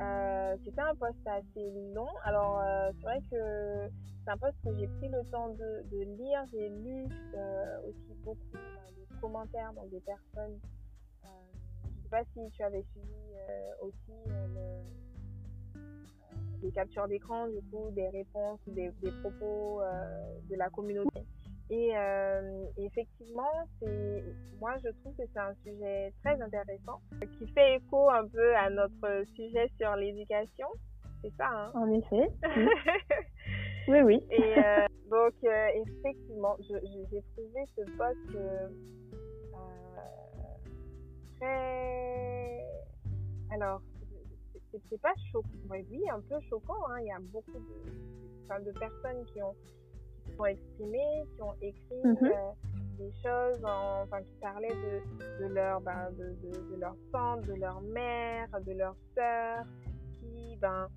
[0.00, 2.08] euh, c'était un poste assez long.
[2.24, 3.88] Alors, euh, c'est vrai que
[4.24, 6.44] c'est un poste que j'ai pris le temps de, de lire.
[6.50, 10.58] J'ai lu euh, aussi beaucoup de commentaires dans des personnes.
[11.22, 13.14] Je ne sais pas si tu avais suivi
[13.80, 15.80] aussi le,
[16.62, 19.82] des captures d'écran, du coup, des réponses, des, des propos
[20.48, 21.24] de la communauté.
[21.68, 23.50] Et euh, effectivement,
[23.80, 24.24] c'est
[24.60, 27.00] moi je trouve que c'est un sujet très intéressant
[27.38, 30.68] qui fait écho un peu à notre sujet sur l'éducation.
[31.22, 31.72] C'est ça, hein?
[31.74, 32.30] En effet.
[33.88, 34.22] oui, oui.
[34.30, 38.68] Et euh, donc euh, effectivement, j'ai trouvé ce poste euh,
[41.40, 42.64] très
[43.50, 43.80] alors
[44.90, 46.74] c'est pas choquant, oui, un peu choquant.
[46.90, 47.00] Hein.
[47.00, 49.54] Il y a beaucoup de, de personnes qui ont
[50.36, 52.02] sont exprimés, qui ont écrit.
[52.04, 52.32] Mm -hmm.
[52.32, 52.52] euh,
[52.98, 56.34] des choses, enfin, qui parlaient de, de leur, ben, de,
[56.70, 59.64] de, leur tante, de leur mère, de leur sœur,
[60.14, 60.88] qui, ben,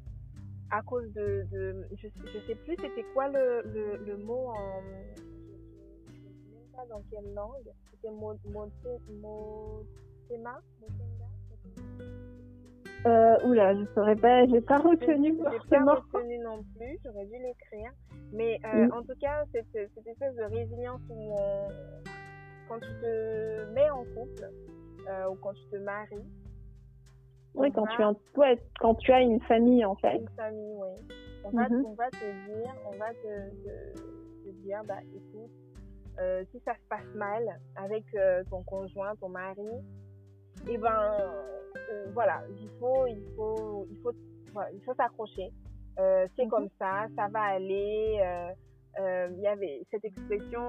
[0.72, 4.82] à cause de, de je, je sais plus, c'était quoi le, le, le, mot en,
[6.08, 8.70] je, ne sais même pas dans quelle langue, c'était Motema,
[13.06, 15.60] euh, oula, je saurais pas, j'ai pas retenu forcément.
[15.70, 17.92] J'ai pas retenu non plus, j'aurais dû l'écrire.
[18.34, 21.36] Mais euh, en tout cas, cette, cette, espèce de résilience où
[22.68, 24.50] quand tu te mets en couple
[25.08, 26.26] euh, ou quand tu te maries.
[27.56, 30.18] Oui, quand, tu as, ouais, quand tu as une famille en fait.
[30.18, 31.16] Une famille, oui.
[31.46, 31.86] On, va, mhm.
[31.86, 34.00] on va te dire, on va te, te,
[34.44, 35.52] te dire, bah écoute,
[36.52, 38.04] si ça se passe mal avec
[38.50, 39.70] ton conjoint, ton mari,
[40.68, 41.40] et eh ben
[41.90, 44.12] euh, voilà, il faut, il faut, il faut,
[44.74, 45.52] il faut s'accrocher.
[46.00, 46.50] Euh, c'est mhm.
[46.50, 48.20] comme ça, ça va aller.
[49.00, 50.62] Euh, il y avait cette expression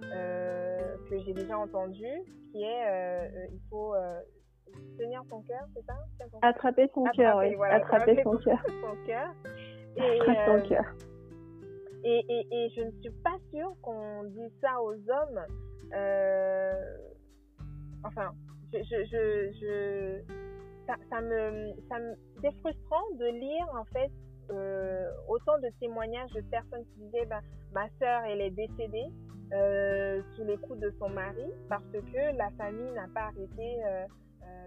[0.00, 3.94] que j'ai déjà entendue, qui est il faut
[4.98, 5.94] tenir son cœur, c'est ça?
[6.42, 7.54] Attraper son cœur, oui.
[7.70, 8.60] attraper, son cœur.
[9.96, 10.84] Et, son cœur.
[12.02, 15.46] Et, et, et, je ne suis pas sûre qu'on dise ça aux hommes.
[18.02, 18.32] enfin,
[18.72, 20.20] je, je, je, je
[20.86, 24.10] ça, ça, me, ça me, c'est frustrant de lire en fait
[24.50, 27.40] euh, autant de témoignages de personnes qui disaient bah,
[27.72, 29.06] ma sœur elle est décédée
[29.52, 34.06] euh, sous les coups de son mari parce que la famille n'a pas arrêté euh,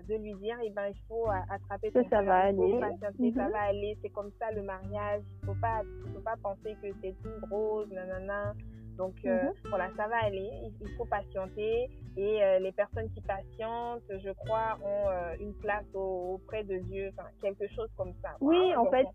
[0.08, 2.80] de lui dire eh ben il faut attraper ton ça, va aller.
[2.80, 5.82] Patienter, ça va aller c'est comme ça le mariage il faut pas
[6.14, 8.54] faut pas penser que c'est tout rose nanana
[8.98, 9.54] donc mhm.
[9.70, 10.50] voilà, ça va aller.
[10.64, 15.86] Il, faut patienter et euh, les personnes qui patientent, je crois, ont euh, une place
[15.94, 18.30] auprès de Dieu, enfin quelque chose comme ça.
[18.42, 19.08] Oui, en fait.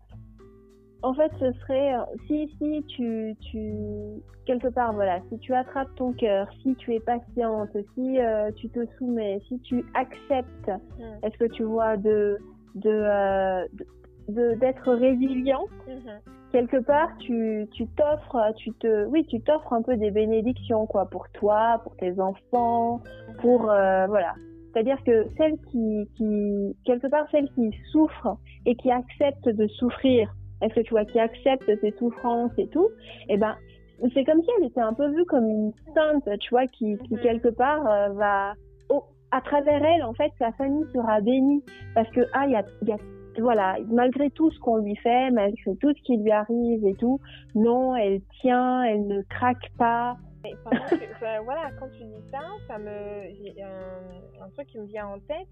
[1.03, 1.95] En fait, ce serait
[2.27, 3.73] si si tu tu
[4.45, 8.19] quelque part voilà, si tu attrapes ton cœur, si tu es patiente, si
[8.57, 11.25] tu te soumets, si tu acceptes, mm.
[11.25, 12.37] est-ce que tu vois de
[12.75, 13.67] de
[14.27, 15.65] d'être résilient.
[15.87, 16.19] Mhm.
[16.51, 21.05] Quelque part, tu tu t'offres, tu te, oui, tu t'offres un peu des bénédictions quoi
[21.05, 23.01] pour toi, pour tes enfants,
[23.39, 24.33] pour euh, voilà.
[24.73, 30.33] C'est-à-dire que celle qui qui quelque part celle qui souffre et qui accepte de souffrir,
[30.61, 32.89] est-ce que tu vois qui accepte ses souffrances et tout,
[33.29, 33.55] eh ben
[34.13, 37.13] c'est comme si elle était un peu vue comme une sainte, tu vois, qui, qui
[37.13, 37.19] mhm.
[37.21, 38.53] quelque part euh, va,
[39.31, 41.63] à travers elle, en fait, sa famille sera bénie
[41.95, 42.97] parce que ah, il y a, y a
[43.39, 47.19] voilà, malgré tout ce qu'on lui fait, malgré tout ce qui lui arrive et tout,
[47.55, 50.17] non, elle tient, elle ne craque pas.
[51.43, 52.89] voilà, quand tu dis ça, ça me,
[53.33, 55.47] j'ai un, truc qui me vient en tête.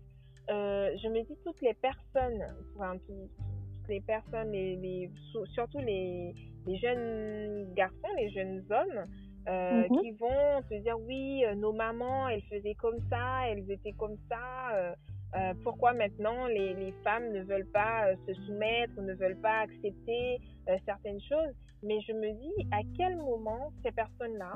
[0.50, 2.44] Euh, je me dis toutes les personnes,
[2.76, 5.12] enfin, toutes les personnes, les, les
[5.54, 6.34] surtout les,
[6.66, 9.06] les, jeunes garçons, les jeunes hommes,
[9.48, 10.02] euh, mhm.
[10.02, 14.18] qui vont te dire oui, euh, nos mamans, elles faisaient comme ça, elles étaient comme
[14.30, 14.76] ça.
[14.76, 14.96] Euh,
[15.36, 19.60] euh, pourquoi maintenant les, les, femmes ne veulent pas euh, se soumettre, ne veulent pas
[19.60, 21.54] accepter euh, certaines choses?
[21.84, 24.54] Mais je me dis à quel moment ces personnes-là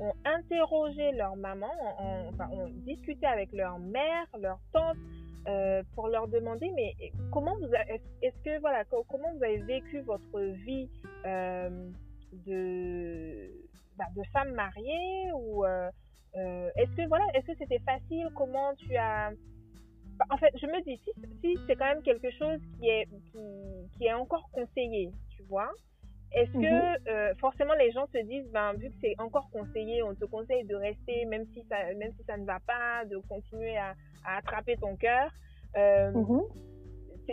[0.00, 4.96] ont interrogé leur maman, ont, enfin, ont discuté avec leur mère, leur tante,
[5.48, 6.96] euh, pour leur demander mais
[7.30, 7.70] comment vous
[8.20, 10.90] est-ce que voilà comment vous avez vécu votre vie
[12.44, 13.48] de
[13.96, 15.64] bah, de femme mariée ou
[16.34, 18.28] est-ce que voilà est-ce que c'était facile?
[18.34, 19.30] Comment tu as
[20.30, 23.38] en fait, je me dis, si, si c'est quand même quelque chose qui est, qui,
[23.96, 25.70] qui est encore conseillé, tu vois,
[26.32, 26.98] est-ce que mhm.
[27.08, 30.64] euh, forcément les gens se disent, ben, vu que c'est encore conseillé, on te conseille
[30.64, 34.38] de rester, même si ça, même si ça ne va pas, de continuer à, à
[34.38, 35.30] attraper ton cœur.
[35.76, 36.42] Euh, mhm.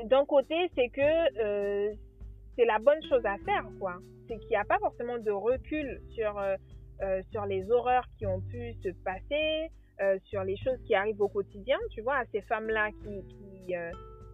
[0.05, 1.01] D'un côté, c'est que
[1.39, 1.93] euh,
[2.55, 3.97] c'est la bonne chose à faire, quoi.
[4.27, 6.41] C'est qu'il n'y a pas forcément de recul sur,
[7.31, 9.69] sur les horreurs qui ont pu se passer,
[10.01, 13.75] euh, sur les choses qui arrivent au quotidien, tu vois, à ces femmes-là qui, qui,
[13.75, 13.91] euh,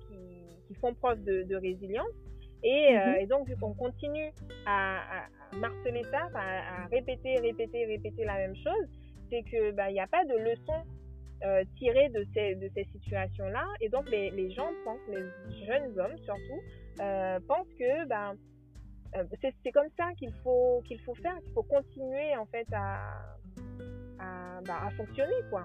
[0.08, 2.13] qui, qui, font preuve de, de résilience.
[2.63, 3.15] Et, euh, mhm.
[3.19, 4.32] et, donc, vu qu'on continue
[4.65, 8.88] à, à, marteler ça, à, à, répéter, répéter, répéter la même chose,
[9.30, 10.84] c'est que bah, il n'y a pas de leçon
[11.43, 13.65] euh, tirée de ces, de ces situations-là.
[13.82, 16.62] Et donc, les, les gens pensent, les jeunes hommes surtout,
[17.00, 18.34] euh, pensent que bah,
[19.41, 23.00] c'est comme ça qu'il faut, qu'il faut faire, qu'il faut continuer en fait à,
[24.19, 25.63] à, bah, à fonctionner, quoi.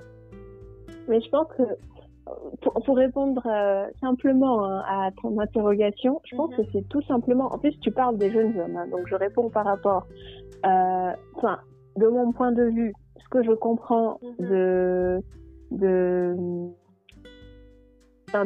[1.08, 1.62] Mais je pense que
[2.62, 6.56] pour, pour répondre euh, simplement hein, à ton interrogation, je pense mhm.
[6.56, 7.52] que c'est tout simplement.
[7.52, 10.06] En plus, tu parles des jeunes hommes, hein, donc je réponds par rapport.
[10.64, 11.58] Euh, enfin,
[11.96, 14.48] de mon point de vue, ce que je comprends mhm.
[14.48, 15.20] de
[15.70, 16.36] de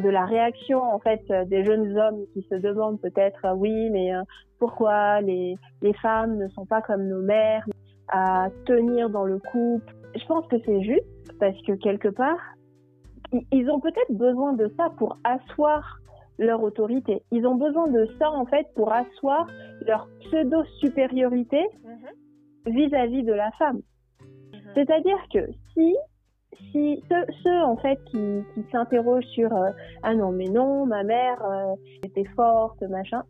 [0.02, 4.20] de la réaction en fait des jeunes hommes qui se demandent peut-être oui mais euh,
[4.58, 7.64] pourquoi les les femmes ne sont pas comme nos mères
[8.08, 12.40] à tenir dans le couple je pense que c'est juste parce que quelque part,
[13.52, 15.98] ils ont peut-être besoin de ça pour asseoir
[16.38, 17.22] leur autorité.
[17.30, 19.46] Ils ont besoin de ça en fait pour asseoir
[19.86, 22.74] leur pseudo-supériorité mhm.
[22.74, 23.80] vis-à-vis de la femme.
[24.52, 24.60] Mhm.
[24.74, 25.96] C'est-à-dire que si
[26.72, 27.02] si
[27.42, 29.70] ceux, en fait qui, qui s'interrogent sur euh,
[30.02, 33.22] ah non mais non ma mère euh, était forte machin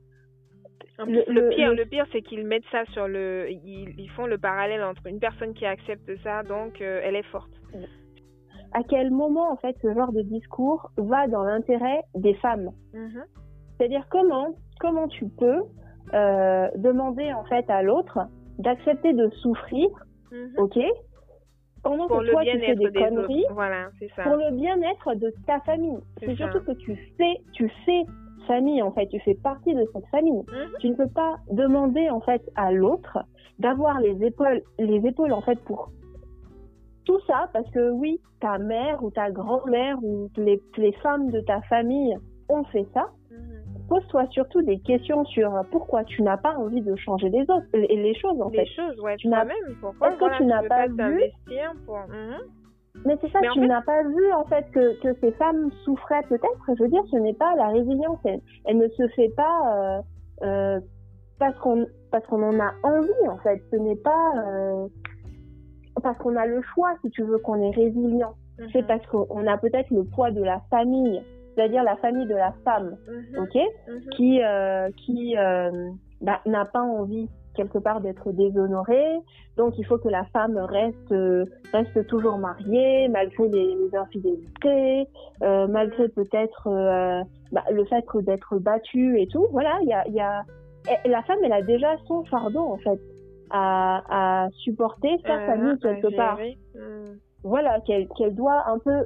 [1.07, 1.85] le, pire, le...
[1.85, 5.65] pire, c'est qu'ils mettent ça sur le, ils, font le parallèle entre une personne qui
[5.65, 7.51] accepte ça, donc euh, elle est forte.
[8.73, 12.71] À quel moment, en fait, ce genre de discours va dans l'intérêt des femmes?
[12.93, 13.25] Mhm.
[13.77, 15.63] C'est-à-dire comment, comment tu peux
[16.15, 18.19] euh, demander en fait à l'autre
[18.59, 19.89] d'accepter de souffrir,
[20.33, 20.55] mhm.
[20.59, 20.79] ok,
[21.83, 24.25] pendant que toi tu fais des, conneries, voilà, ça.
[24.25, 25.99] pour le bien-être de ta famille.
[26.19, 28.03] C'est surtout que tu fais, tu fais
[28.49, 30.43] famille en fait, tu fais partie de cette famille.
[30.49, 30.73] Mhm.
[30.81, 33.19] Tu ne peux pas demander en fait à l'autre
[33.61, 35.91] d'avoir les épaules, les épaules en fait pour
[37.05, 41.41] tout ça parce que oui, ta mère ou ta grand-mère ou les, les femmes de
[41.41, 42.17] ta famille
[42.49, 43.07] ont fait ça.
[43.31, 43.87] Mhm.
[43.89, 47.87] Pose-toi surtout des questions sur pourquoi tu n'as pas envie de changer les autres, les,
[47.87, 48.65] les choses en fait.
[48.65, 49.57] Les choses, ouais, tu n'as même.
[49.81, 51.23] Pourquoi Est-ce que tu n'as pas, vu
[51.87, 51.99] pour...
[52.09, 52.58] Mhm.
[53.05, 56.75] Mais c'est ça, tu n'as pas vu en fait que, que ces femmes souffraient peut-être.
[56.77, 58.19] Je veux dire, ce n'est pas la résilience.
[58.25, 60.03] Elle, ne se fait pas
[60.43, 60.81] euh, euh,
[61.39, 63.63] parce qu'on parce qu'on en a envie en fait.
[63.71, 64.89] Ce n'est pas euh,
[66.03, 68.35] parce qu'on a le choix, si tu veux, qu'on est résilient.
[68.59, 68.69] Mhm.
[68.73, 71.23] C'est parce qu'on a peut-être le poids de la famille,
[71.55, 73.43] c'est-à-dire la famille de la femme, mhm.
[73.43, 73.55] ok,
[73.89, 74.11] mhm.
[74.17, 74.41] qui
[74.97, 75.35] qui
[76.21, 79.19] bah, n'a pas envie quelque part d'être déshonorée.
[79.57, 81.15] Donc il faut que la femme reste
[81.73, 85.09] reste toujours mariée malgré les, infidélités,
[85.43, 89.47] euh, malgré peut-être euh, bah, le fait d'être battue et tout.
[89.51, 90.45] Voilà, il y a, y a
[91.05, 93.01] la femme elle a déjà son fardeau en fait
[93.51, 96.39] à, à supporter sa euh, famille quelque part.
[96.75, 97.17] Hmm.
[97.43, 99.05] Voilà qu'elle qu'elle doit un peu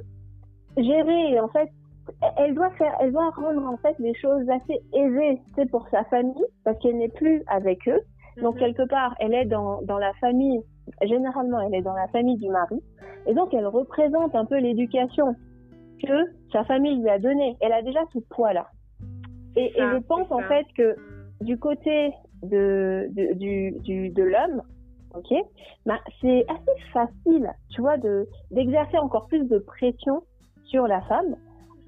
[0.77, 1.71] gérer et en fait
[2.37, 6.05] elle doit faire, elle doit rendre en fait les choses assez aisées, c'est pour sa
[6.05, 8.01] famille, parce qu'elle n'est plus avec eux.
[8.41, 8.61] Donc, mhm.
[8.61, 10.61] quelque part, elle est dans, dans la famille,
[11.03, 12.83] généralement, elle est dans la famille du mari.
[13.27, 15.35] Et donc, elle représente un peu l'éducation
[16.03, 17.57] que sa famille lui a donnée.
[17.61, 18.67] Elle a déjà ce poids-là.
[19.57, 20.97] Et, et, je pense, en fait, que
[21.43, 24.63] du côté de, de, du, du, de l'homme,
[25.15, 25.35] ok,
[25.87, 30.23] bah, c'est assez facile, tu vois, de, d'exercer encore plus de pression
[30.65, 31.37] sur la femme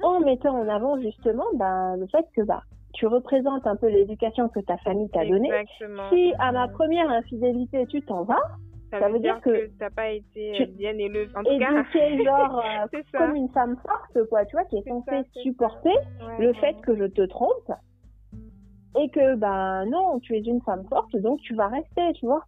[0.02, 2.62] en mettant en avant justement bah, le fait que bah,
[2.94, 5.50] tu représentes un peu l'éducation que ta famille t'a donnée.
[6.11, 8.42] Si à ma première infidélité, tu t'en vas,
[8.90, 11.28] ça, veut dire, que, tu n'as pas été euh, bien élevée.
[11.35, 11.83] En tout cas,
[12.24, 15.94] genre euh, comme une femme forte, quoi, tu vois, qui est, censée supporter
[16.38, 17.72] le fait que je te trompe
[18.96, 22.44] et que, ben non, tu es une femme forte, donc tu vas rester, tu vois.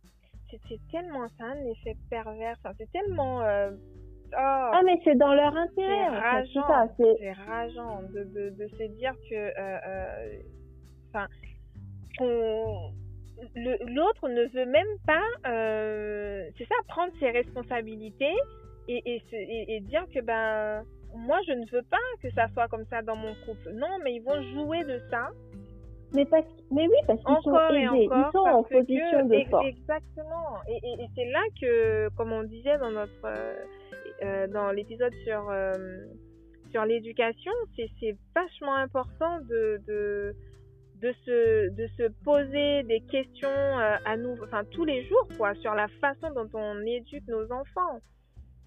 [0.69, 3.71] C'est tellement ça, un effet pervers, c'est tellement euh,
[4.33, 4.71] Oh.
[4.73, 6.07] ah, mais c'est dans leur intérêt.
[6.53, 6.95] C'est rageant.
[6.97, 9.35] C'est rageant de, de, de, se dire que.
[9.35, 10.39] Euh, euh,
[11.11, 11.27] enfin.
[13.55, 15.51] L'autre ne veut même pas.
[15.51, 18.35] Euh, c'est ça, prendre ses responsabilités
[18.89, 20.85] et, et, et, dire que, ben.
[21.15, 23.71] Moi, je ne veux pas que ça soit comme ça dans mon couple.
[23.73, 25.31] Non, mais ils vont jouer de ça.
[26.15, 29.67] Mais, parce, mais oui, parce qu'ils sont aidés, ils sont en position de force.
[29.67, 30.59] Exactement.
[30.69, 33.27] Et, et c'est là que, comme on disait dans notre
[34.53, 35.73] dans l'épisode sur, euh,
[36.71, 40.35] sur l'éducation, c'est vachement important de, de,
[41.01, 45.55] de, se, de se poser des questions euh, à nous, enfin tous les jours, quoi,
[45.57, 48.01] sur la façon dont on éduque nos enfants.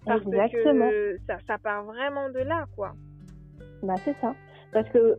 [0.06, 0.88] Parce Exactement.
[0.88, 2.92] que ça, ça part vraiment de là, quoi.
[3.82, 4.34] Bah, c'est ça.
[4.72, 5.18] Parce que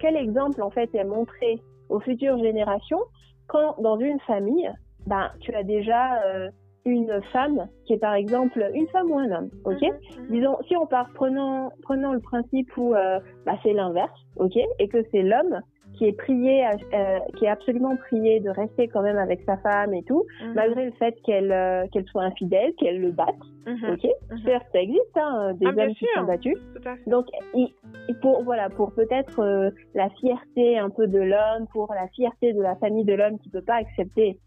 [0.00, 3.02] quel exemple, en fait, est montré aux futures générations
[3.48, 4.70] quand, dans une famille,
[5.06, 6.50] bah, tu as déjà
[6.84, 10.26] une femme qui est par exemple une femme ou un homme, ok mhm, mhm.
[10.30, 14.88] Disons, si on part prenant prenant le principe où euh, bah, c'est l'inverse, ok Et
[14.88, 15.60] que c'est l'homme
[15.94, 19.94] qui est prié, euh, qui est absolument prié de rester quand même avec sa femme
[19.94, 20.54] et tout, mhm.
[20.54, 23.34] malgré le fait qu'elle euh, qu'elle soit infidèle, qu'elle le batte,
[23.66, 24.06] ok
[24.44, 26.58] Certes, ça existe, hein, des ah, hommes qui sont battus.
[27.06, 27.72] Donc, il,
[28.20, 32.74] pour voilà, pour peut-être la fierté un peu de l'homme, pour la fierté de la
[32.76, 34.38] famille de l'homme qui peut pas accepter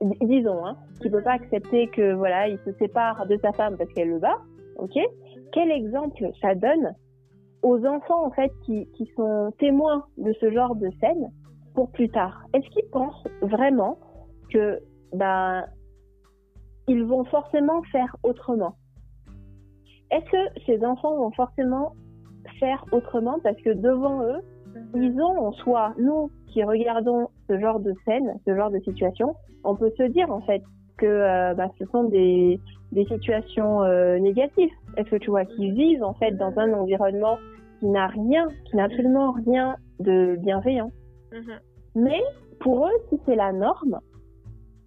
[0.00, 3.92] disons, hein, qui peut pas accepter que voilà, il se sépare de sa femme parce
[3.92, 4.38] qu'elle le bat,
[4.76, 4.98] ok?
[5.52, 6.94] Quel exemple ça donne
[7.62, 11.32] aux enfants en fait qui, qui sont témoins de ce genre de scène
[11.74, 12.44] pour plus tard?
[12.54, 13.98] Est-ce qu'ils pensent vraiment
[14.52, 14.78] que
[15.12, 15.64] ben
[16.86, 18.74] ils vont forcément faire autrement?
[20.10, 21.92] Est-ce que ces enfants vont forcément
[22.60, 24.40] faire autrement parce que devant eux,
[24.94, 29.76] ont en soi, nous qui regardons ce genre de scène, ce genre de situation, on
[29.76, 30.62] peut se dire en fait,
[30.98, 32.60] que euh, bah, ce sont des,
[32.92, 37.38] des situations euh, négatives Est-ce que tu vois qu'ils vivent en fait dans un environnement
[37.78, 40.90] qui n'a rien, qui n'a absolument rien de bienveillant?
[41.32, 41.58] Mhm.
[41.94, 42.20] Mais
[42.60, 44.00] pour eux, si c'est la norme,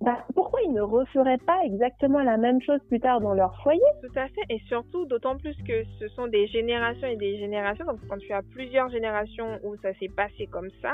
[0.01, 3.81] bah, pourquoi ils ne referaient pas exactement la même chose plus tard dans leur foyer?
[4.01, 7.85] Tout à fait, et surtout d'autant plus que ce sont des générations et des générations.
[7.85, 10.93] Donc quand tu as plusieurs générations où ça s'est passé comme ça,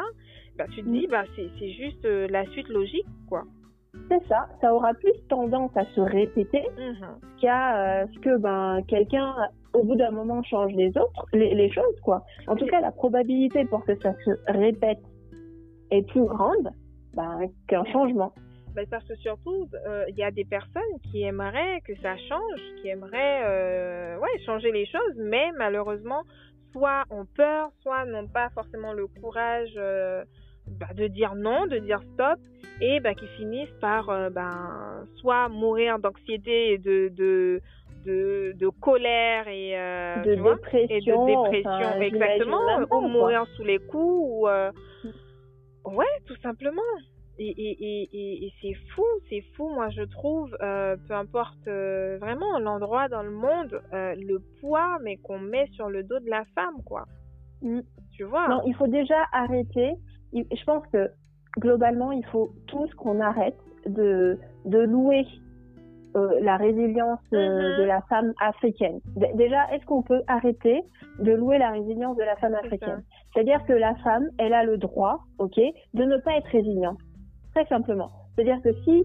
[0.58, 1.12] bah tu te dis Mm.
[1.12, 3.44] bah c'est juste euh, la suite logique quoi.
[4.10, 7.20] C'est ça, ça aura plus tendance à se répéter Mhm.
[7.42, 9.34] qu'à euh, ce que ben quelqu'un
[9.74, 12.24] au bout d'un moment change les autres les, les choses quoi.
[12.48, 15.00] En tout cas, la probabilité pour que ça se répète
[15.92, 16.70] est plus grande
[17.16, 18.34] ben, qu'un changement.
[18.78, 22.62] Ben, parce que surtout, euh, il y a des personnes qui aimeraient que ça change,
[22.80, 26.22] qui aimeraient euh, ouais, changer les choses, mais malheureusement,
[26.74, 30.24] soit ont peur, soit n'ont pas forcément le courage euh,
[30.68, 32.38] bah, de dire non, de dire stop,
[32.80, 37.60] et bah, qui finissent par ben, soit mourir d'anxiété et de, de,
[38.06, 43.02] de, de colère et, euh, de vois, dépression, et de dépression, enfin, j'imagine exactement, ou
[43.08, 44.72] mourir sous les coups, ou euh,
[45.84, 46.84] ouais, tout simplement.
[47.40, 51.68] Et, et, et, et, et c'est fou, c'est fou, moi je trouve, euh, peu importe
[51.68, 56.20] euh, vraiment l'endroit dans le monde, euh, le poids mais qu'on met sur le dos
[56.20, 57.06] de la femme, quoi.
[57.62, 57.82] Mm.
[58.14, 58.48] Tu vois?
[58.50, 59.94] Non, il faut déjà arrêter.
[60.34, 61.10] Je pense que
[61.60, 65.26] globalement, il faut tous qu'on arrête de, de louer
[66.42, 67.78] la résilience Mhm.
[67.78, 69.00] de la femme africaine.
[69.16, 70.82] D- déjà, est-ce qu'on peut arrêter
[71.20, 73.04] de louer la résilience de la femme africaine?
[73.34, 75.60] C'est-à-dire que la femme, elle a le droit, ok,
[75.94, 76.98] de ne pas être résiliente.
[77.58, 78.12] Très simplement.
[78.36, 79.04] C'est-à-dire que si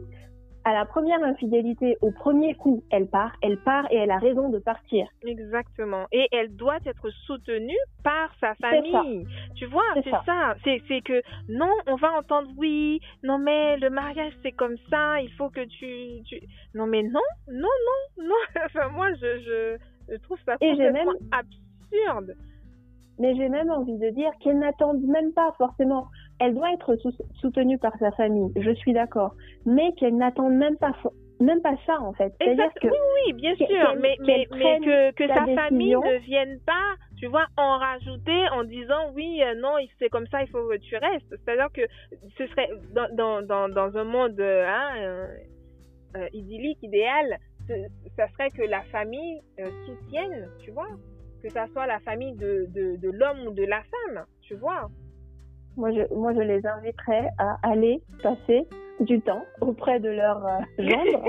[0.64, 4.50] à la première infidélité, au premier coup, elle part, elle part et elle a raison
[4.50, 5.06] de partir.
[5.22, 6.06] Exactement.
[6.12, 9.26] Et elle doit être soutenue par sa famille.
[9.56, 10.54] Tu vois, C'est ça.
[10.64, 15.32] C'est que non, on va entendre oui, non mais le mariage c'est comme ça, il
[15.32, 16.38] faut que tu, tu...
[16.74, 17.68] Non mais non, non,
[18.18, 18.34] non, non.
[18.66, 22.36] enfin moi je, je, je trouve ça Et complètement absurde.
[23.18, 26.06] Mais j'ai même envie de dire qu'elle n'attende même pas forcément.
[26.40, 29.34] Elle doit être sou- soutenue par sa famille, je suis d'accord.
[29.66, 30.92] Mais qu'elle n'attende même pas,
[31.40, 32.32] même pas ça en fait.
[32.40, 32.94] Exact- que Oui,
[33.26, 33.66] oui, bien sûr,
[34.00, 37.78] mais, mais, qu'elle mais que, que sa sa famille ne vienne pas, tu vois, en
[37.78, 41.28] rajouter en disant oui, euh, non, c'est comme ça, il faut que tu restes.
[41.30, 41.82] C'est-à-dire que
[42.38, 45.26] ce serait dans, dans, dans, dans un monde euh, hein, euh,
[46.16, 47.36] euh, idyllique, idéal,
[47.68, 49.40] ce- ça serait que la famille
[49.86, 50.88] soutienne, tu vois,
[51.42, 54.88] que ça soit la famille de, de, de l'homme ou de la femme, tu vois.
[55.76, 58.66] moi je, moi je les inviterais à aller passer
[59.00, 61.24] du temps auprès de leur euh, gendre,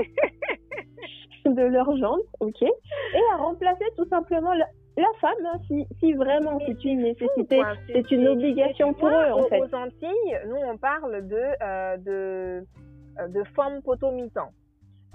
[1.46, 6.12] de leur gendre, ok, et à remplacer tout simplement la, la femme, hein, si, si
[6.12, 7.60] vraiment c'est une nécessité.
[7.92, 9.60] c'est une obligation pour eux, en aux, fait.
[9.60, 12.64] Aux Antilles, nous, on parle de, euh, de,
[13.20, 14.48] euh, de femme potomitan.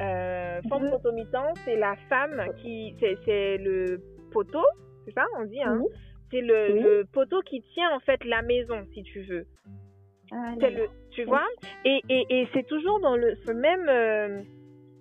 [0.02, 0.92] Euh, femme Mhm.
[0.92, 2.96] potomitan, c'est la femme qui.
[3.00, 4.64] C'est c'est le poteau,
[5.10, 5.80] c'est ça, on dit, hein?
[5.82, 5.90] Oui.
[6.32, 6.80] C'est le, Oui.
[6.82, 9.46] le poteau qui tient, en fait, la maison, si tu veux.
[10.32, 11.46] Ah, C'est le, tu vois?
[11.86, 13.90] Et, et, et c'est toujours dans le, ce même.
[13.90, 14.42] euh,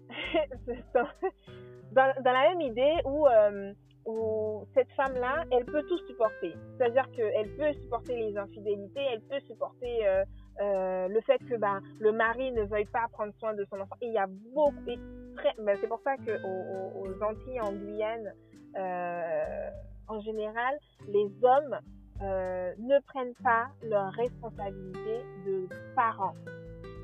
[0.94, 3.72] dans, la même idée où, euh,
[4.06, 6.54] où cette femme-là, elle peut tout supporter.
[6.78, 10.24] C'est-à-dire qu'elle peut supporter les infidélités, elle peut supporter euh,
[10.62, 13.96] euh, le fait que bah, le mari ne veuille pas prendre soin de son enfant.
[14.00, 14.74] Et il y a beaucoup.
[14.86, 18.32] ben, c'est pour ça qu'aux aux, aux Antilles, en Guyane,
[18.78, 19.68] euh,
[20.08, 20.78] en général,
[21.08, 21.78] les hommes
[22.22, 26.34] euh, ne prennent pas leur responsabilité de parents.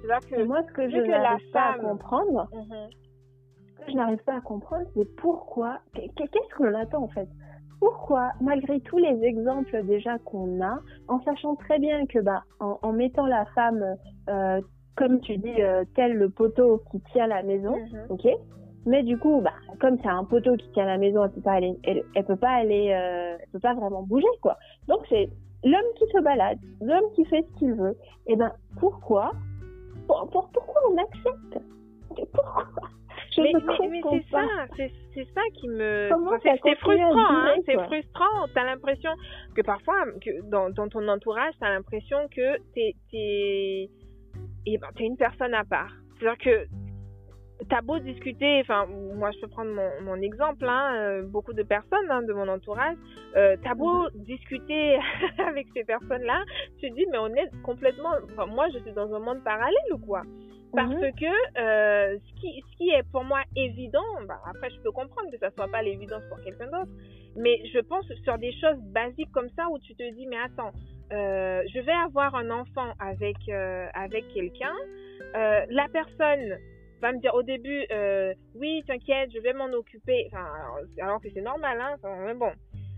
[0.03, 2.89] C'est-à-dire que Et moi, ce que je n'arrive pas à comprendre, Mhm.
[3.77, 7.29] Ce que je n'arrive pas à comprendre, c'est pourquoi, qu'est- qu'est-ce qu'on attend en fait?
[7.81, 10.79] Pourquoi, malgré tous les exemples déjà qu'on a,
[11.09, 13.97] en sachant très bien que, bah, en, en mettant la femme,
[14.31, 14.61] euh,
[14.97, 18.07] comme tu dis, euh, tel le poteau qui tient la maison, Mhm.
[18.11, 18.27] ok?
[18.87, 21.53] Mais du coup, bah, comme c'est un poteau qui tient la maison, elle peut pas
[21.53, 24.57] aller, elle, elle peut pas aller, euh, elle peut pas vraiment bouger, quoi.
[24.89, 25.28] Donc c'est
[25.64, 27.97] l'homme qui se balade, l'homme qui fait ce qu'il veut.
[28.26, 29.32] Et ben, pourquoi,
[30.07, 31.64] pour- pour- pourquoi on accepte?
[32.32, 32.66] Pourquoi?
[33.37, 34.43] Je mais, mais, mais c'est ça,
[35.14, 36.09] c'est ça qui me.
[36.62, 38.47] C'est frustrant, hein, c'est frustrant.
[38.55, 39.11] T'as l'impression
[39.57, 43.91] que parfois, que dans, dans ton entourage, t'as l'impression que t'es t'es
[44.66, 45.91] eh ben, t'es une personne à part.
[46.18, 46.66] C'est-à-dire que
[47.69, 51.63] t'as beau discuter, enfin, moi je peux prendre mon, mon exemple, hein, euh, beaucoup de
[51.63, 52.97] personnes hein, de mon entourage,
[53.37, 54.99] euh, t'as beau discuter
[55.39, 56.43] avec ces personnes-là,
[56.81, 59.93] tu te dis, mais on est complètement, enfin, moi je suis dans un monde parallèle
[59.93, 60.23] ou quoi?
[60.75, 61.13] Parce Mhm.
[61.13, 65.31] que euh, ce, qui, ce qui est pour moi évident, bah, après je peux comprendre
[65.31, 66.91] que ça soit pas l'évidence pour quelqu'un d'autre,
[67.37, 70.73] mais je pense sur des choses basiques comme ça où tu te dis mais attends,
[71.13, 74.75] euh, je vais avoir un enfant avec euh, avec quelqu'un,
[75.35, 76.59] la personne
[77.09, 77.87] va me dire au début,
[78.55, 80.29] oui, t'inquiète, je vais m'en occuper.
[80.33, 80.47] Enfin,
[81.01, 81.97] alors, que c'est normal, hein.
[82.27, 82.51] mais bon.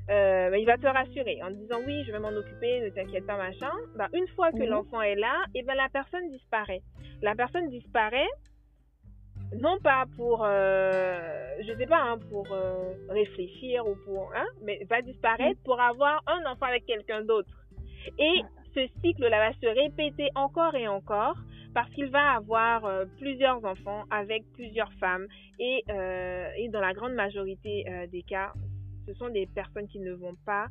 [0.09, 3.73] il va te rassurer en disant oui, je vais m'en occuper, ne t'inquiète pas, machin.
[3.97, 4.71] Bah, une fois que mhm.
[4.71, 6.83] l'enfant est là, et eh ben la personne disparaît.
[7.23, 8.29] La personne disparaît
[9.55, 11.19] non pas pour, euh,
[11.67, 16.23] je sais pas, hein, pour euh, réfléchir ou pour, hein, mais va disparaître pour avoir
[16.27, 17.51] un enfant avec quelqu'un d'autre.
[18.19, 18.43] Et
[18.75, 21.37] ce cycle-là va se répéter encore et encore
[21.77, 25.27] parce qu'il va avoir euh, plusieurs enfants avec plusieurs femmes
[25.61, 25.85] et,
[26.59, 28.53] et dans la grande majorité des cas,
[29.07, 30.67] ce sont des personnes qui ne vont pas,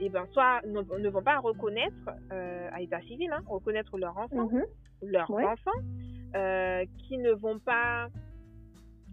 [0.00, 4.64] et ben soit ne, vont pas reconnaître à état civil, hein, reconnaître leur enfant, mm
[5.02, 5.78] leur enfant
[6.34, 8.08] euh, qui ne vont pas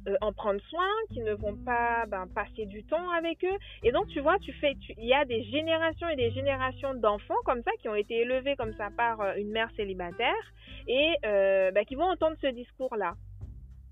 [0.08, 3.58] euh, en prendre soin, qui ne vont pas ben, passer du temps avec eux.
[3.84, 7.42] Et donc, tu vois, tu fais, il y a des générations et des générations d'enfants
[7.46, 10.34] comme ça qui ont été élevés comme ça par euh, une mère célibataire
[10.88, 13.14] et ben, qui vont entendre ce discours-là.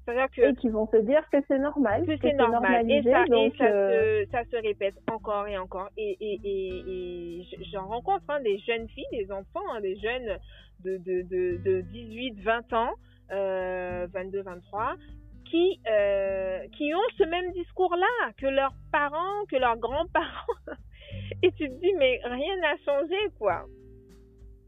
[0.07, 2.05] Que, et qui vont se dire que c'est normal.
[2.05, 2.89] Que, c'est normal.
[2.89, 5.89] Et, ça, et ça, se, ça, se, répète encore et encore.
[5.95, 10.37] Et, et, et, j'en rencontre hein, des jeunes filles, des enfants, hein, des jeunes
[10.83, 12.91] de, de, de, de 18, 20 ans
[13.31, 14.95] euh, 22, 23,
[15.51, 20.55] qui, euh, qui ont ce même discours-là que leurs parents, que leurs grands-parents.
[21.43, 23.65] Et tu te dis, mais rien n'a changé, quoi.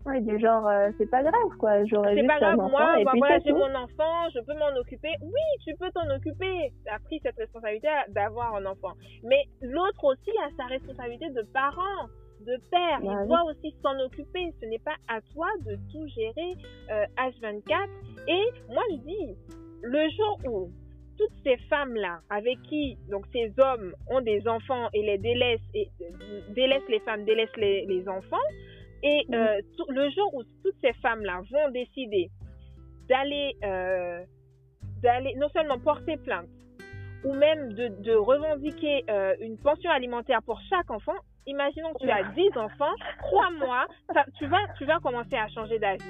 [0.06, 1.86] Ouais, du genre, euh, c'est pas grave, quoi.
[1.86, 5.14] J'aurais C'est pas grave, moi, et bah, voilà, j'ai mon enfant, je peux m'en occuper.
[5.22, 6.74] Oui, tu peux t'en occuper.
[6.86, 8.92] Tu as pris cette responsabilité d'avoir un enfant.
[9.24, 12.10] Mais l'autre aussi a sa responsabilité de parent
[12.42, 13.00] de père.
[13.02, 14.54] il bah doit aussi s'en occuper.
[14.62, 16.58] Ce n'est pas à toi de tout gérer
[17.16, 17.72] H24.
[17.72, 17.88] Euh,
[18.28, 19.38] et moi, je dis,
[19.84, 20.72] le jour où
[21.18, 25.90] toutes ces femmes-là, avec qui donc ces hommes ont des enfants et les délaissent, et
[26.02, 28.48] euh, délaissent les femmes, délaissent les, enfants,
[29.04, 32.32] et euh, le jour où toutes ces femmes-là vont décider
[33.08, 33.56] d'aller,
[35.04, 36.48] d'aller non seulement porter plainte,
[37.26, 39.04] ou même de, revendiquer
[39.42, 43.86] une pension alimentaire pour chaque enfant, imaginons que tu as 10 enfants, crois-moi,
[44.38, 46.04] tu vas, tu vas commencer à changer d'avis.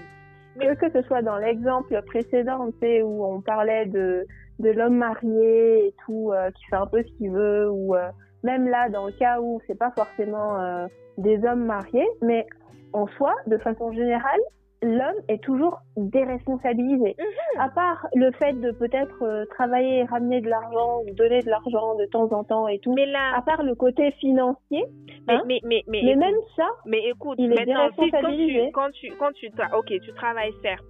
[0.60, 4.26] Que, ce soit dans l'exemple précédent, tu sais, où on parlait de,
[4.60, 8.10] de l'homme marié et tout, euh, qui fait un peu ce qu'il veut, ou euh,
[8.44, 10.86] même là, dans le cas où c'est pas forcément euh,
[11.18, 12.46] des hommes mariés, mais
[12.94, 14.40] en soi, de façon générale,
[14.84, 17.16] l'homme est toujours déresponsabilisé.
[17.18, 17.60] Mhm.
[17.60, 21.96] À part le fait de peut-être euh, travailler ramener de l'argent ou donner de l'argent
[21.96, 22.94] de temps en temps et tout.
[22.94, 24.86] Mais là, à part le côté financier.
[25.28, 28.72] Mais, hein, mais, mais, mais, même ça, mais écoute, il est déresponsabilisé.
[28.74, 30.84] Quand tu, quand tu, quand tu, ok, tu travailles certes,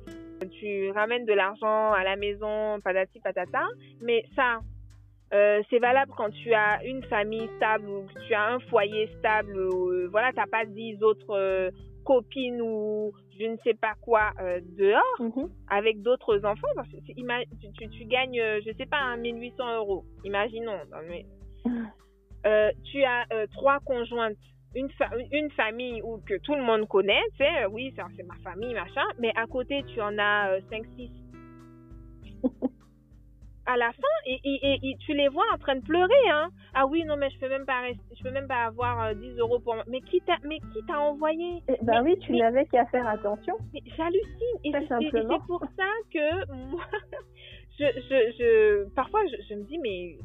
[0.60, 3.64] tu ramènes de l'argent à la maison, patati patata,
[4.02, 4.60] mais ça,
[5.34, 9.10] euh, c'est valable quand tu as une famille stable ou que tu as un foyer
[9.20, 9.58] stable.
[9.58, 11.72] Euh, voilà, t'as pas dix autres euh,
[12.04, 15.49] copines ou je ne sais pas quoi euh, dehors mhm.
[15.70, 20.80] avec d'autres enfants parce que tu, tu, gagnes euh, je sais pas 1800 euros imaginons
[22.45, 24.38] euh, tu as trois conjointes
[24.76, 24.89] une,
[25.32, 29.06] une famille où que tout le monde connaît tu sais oui c'est ma famille machin
[29.20, 31.12] mais à côté tu en as 5 6
[33.66, 36.49] à la fin et, et, tu les vois en train de pleurer hein.
[36.74, 39.39] Ah oui non mais je peux même pas je peux même pas avoir 10 euh,
[39.39, 41.64] euros pour mais qui t'a mais qui t'a envoyé?
[41.68, 43.55] Eh ben oui tu n'avais qu'à faire attention.
[43.95, 46.84] J'hallucine et c'est pour ça que moi
[47.80, 50.18] je, je, je parfois je, me dis mais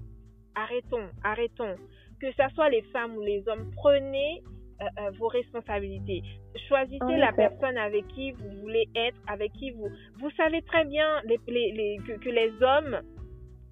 [0.54, 1.76] arrêtons arrêtons.
[2.20, 4.42] Que ça soit les femmes ou les hommes prenez
[4.80, 6.22] euh, euh, vos responsabilités.
[6.68, 9.88] Choisissez la personne avec qui vous voulez être, avec qui vous...
[10.20, 13.00] Vous savez très bien les, les, les, que, que, les hommes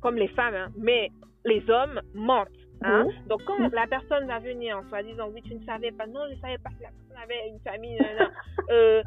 [0.06, 1.10] comme les femmes, hein, mais
[1.44, 2.46] les hommes mentent.
[2.82, 3.08] Hein?
[3.28, 6.20] Donc, quand la personne va venir en soi disant oui, tu ne savais pas, non,
[6.28, 7.98] je ne savais pas que la personne avait une famille,
[8.70, 9.02] euh,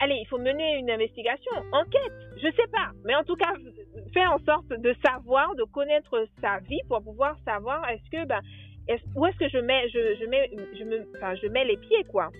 [0.00, 3.52] allez, il faut mener une investigation, enquête, je sais pas, mais en tout cas,
[4.14, 8.40] faire en sorte de savoir, de connaître sa vie pour pouvoir savoir est-ce que, ben,
[9.16, 12.04] où est-ce que je mets, je, je mets, je me, enfin, je mets les pieds,
[12.04, 12.30] quoi.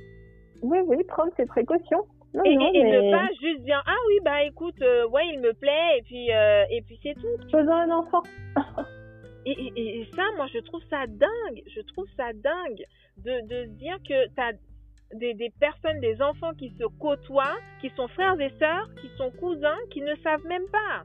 [0.62, 5.08] Oui, oui, prendre ses précautions et, ne pas juste dire ah oui bah écoute euh,
[5.08, 7.50] ouais il me plaît et puis euh, et puis c'est tout.
[7.50, 8.22] Faisons un enfant.
[9.46, 12.84] et, et, ça moi je trouve ça dingue je trouve ça dingue
[13.18, 14.52] de de dire que t'as
[15.14, 19.30] des, des personnes des enfants qui se côtoient qui sont frères et sœurs qui sont
[19.30, 21.04] cousins qui ne savent même pas.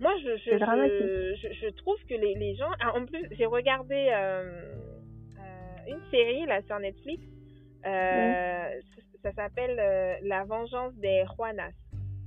[0.00, 0.56] Moi, je je,
[1.36, 2.70] je, je, trouve que les, les gens.
[2.80, 4.74] Ah, en plus, j'ai regardé euh,
[5.86, 7.22] une série là sur Netflix.
[7.86, 8.80] Euh,
[9.24, 11.70] ça s'appelle euh, La vengeance des Juanas.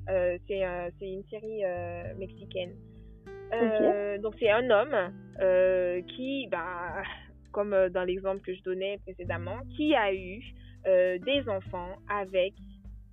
[0.09, 2.73] Euh, c'est une série euh, mexicaine.
[4.21, 5.13] Donc c'est un homme
[6.15, 7.03] qui, bah,
[7.51, 10.41] comme dans l'exemple que je donnais précédemment, qui a eu
[10.85, 12.53] des enfants avec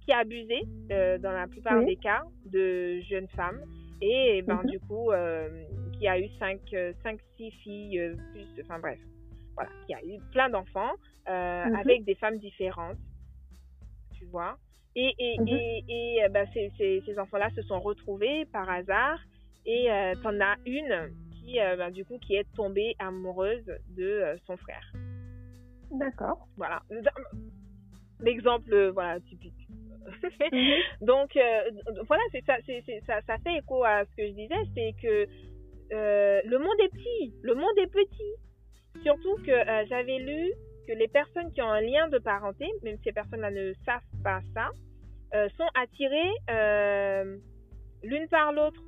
[0.05, 0.62] qui a abusé,
[1.20, 1.87] dans la plupart Oui.
[1.87, 3.61] des cas, de jeunes femmes.
[4.01, 4.70] Et ben, Mhm.
[4.70, 5.11] du coup,
[5.99, 6.59] qui a eu 5,
[7.05, 8.99] 5 6 filles, plus, enfin bref.
[9.55, 10.93] Voilà, qui a eu plein d'enfants
[11.28, 11.74] euh, Mhm.
[11.76, 12.99] avec des femmes différentes.
[14.35, 14.57] Vois
[14.97, 15.49] Et, et, Mhm.
[15.49, 19.18] et, et ben, ces, ces, ces enfants-là se sont retrouvés par hasard.
[19.64, 23.64] Et euh, t'en as une qui, euh, ben, du coup, qui est tombée amoureuse
[23.97, 24.87] de euh, son frère.
[25.93, 26.49] D'accord.
[26.57, 26.82] Voilà.
[28.20, 29.68] L'exemple, voilà, typique.
[30.53, 30.80] Mhm.
[31.01, 31.30] Donc,
[32.09, 32.57] voilà, c'est ça,
[33.07, 35.28] ça, ça fait écho à ce que je disais, c'est que
[36.53, 38.32] le monde est petit, le monde est petit.
[39.03, 39.57] Surtout que
[39.89, 40.53] j'avais lu
[40.87, 44.01] que les personnes qui ont un lien de parenté, même si ces personnes-là ne savent
[44.22, 44.70] pas ça,
[45.35, 47.37] euh, sont attirées euh,
[48.03, 48.80] l'une par l'autre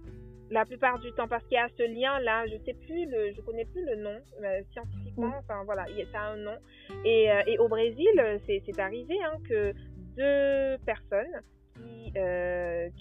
[0.48, 3.40] la plupart du temps parce qu'il y a ce lien-là, je sais plus le, je
[3.40, 6.56] connais plus le nom euh, scientifiquement, enfin voilà, il y a- ça a un nom.
[7.04, 8.06] Et, et au Brésil,
[8.46, 9.72] c'est, arrivé hein, que
[10.16, 11.42] deux personnes
[11.74, 12.12] qui,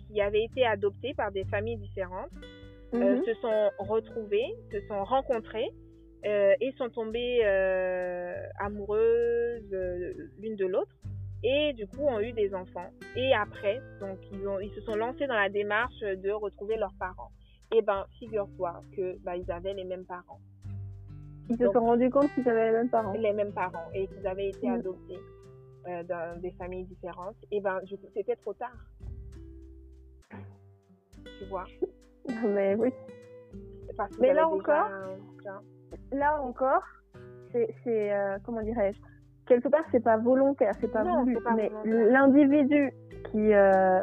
[0.08, 2.32] qui avaient été adoptées par des familles différentes
[2.94, 3.24] Mhm.
[3.26, 5.70] se sont retrouvées, se sont rencontrées
[6.26, 10.92] euh, et sont tombées euh, amoureuses euh, l'une de l'autre
[11.44, 12.90] et du coup ont eu des enfants.
[13.16, 16.94] Et après, donc ils, ont, ils se sont lancés dans la démarche de retrouver leurs
[17.00, 17.30] parents.
[17.74, 20.40] Et ben, figure-toi que ben, ils avaient les mêmes parents,
[21.50, 23.14] Ils se sont rendus compte qu'ils avaient les mêmes parents.
[23.14, 24.76] les mêmes parents et qu'ils avaient été Mhm.
[24.76, 25.20] adoptés
[25.88, 27.36] euh, dans des familles différentes.
[27.52, 28.74] Et ben, du coup, c'était trop tard.
[31.40, 31.66] Tu vois?
[32.46, 32.90] Mais oui.
[33.98, 35.18] Parce Mais là encore, un-
[36.12, 36.84] Là encore,
[37.52, 39.00] c'est, euh, comment dirais-je
[39.48, 41.38] Quelque part, c'est pas volontaire, c'est pas Non, voulu.
[41.42, 42.92] pas mais l'individu
[43.32, 44.02] qui euh,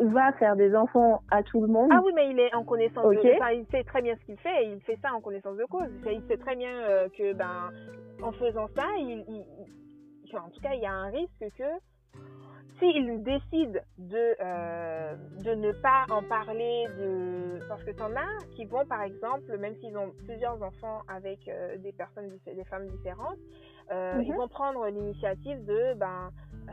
[0.00, 3.04] va faire des enfants à tout le monde, Ah oui, mais il est en connaissance
[3.04, 5.56] de enfin, il sait très bien ce qu'il fait et il fait ça en connaissance
[5.56, 5.88] de cause.
[6.06, 7.70] Il sait, très bien euh, que, ben,
[8.22, 11.44] en faisant ça, il, il- il- enfin, en tout cas, il y a un risque
[11.56, 11.64] que
[12.82, 15.14] s'il décide de, euh,
[15.44, 17.60] de ne pas en parler, de...
[17.68, 21.76] parce que t'en as qui vont, par exemple, même s'ils ont plusieurs enfants avec euh,
[21.78, 23.38] des personnes, des femmes différentes,
[23.92, 24.22] euh, Mhm.
[24.26, 26.30] ils vont prendre l'initiative de, ben,
[26.68, 26.72] euh,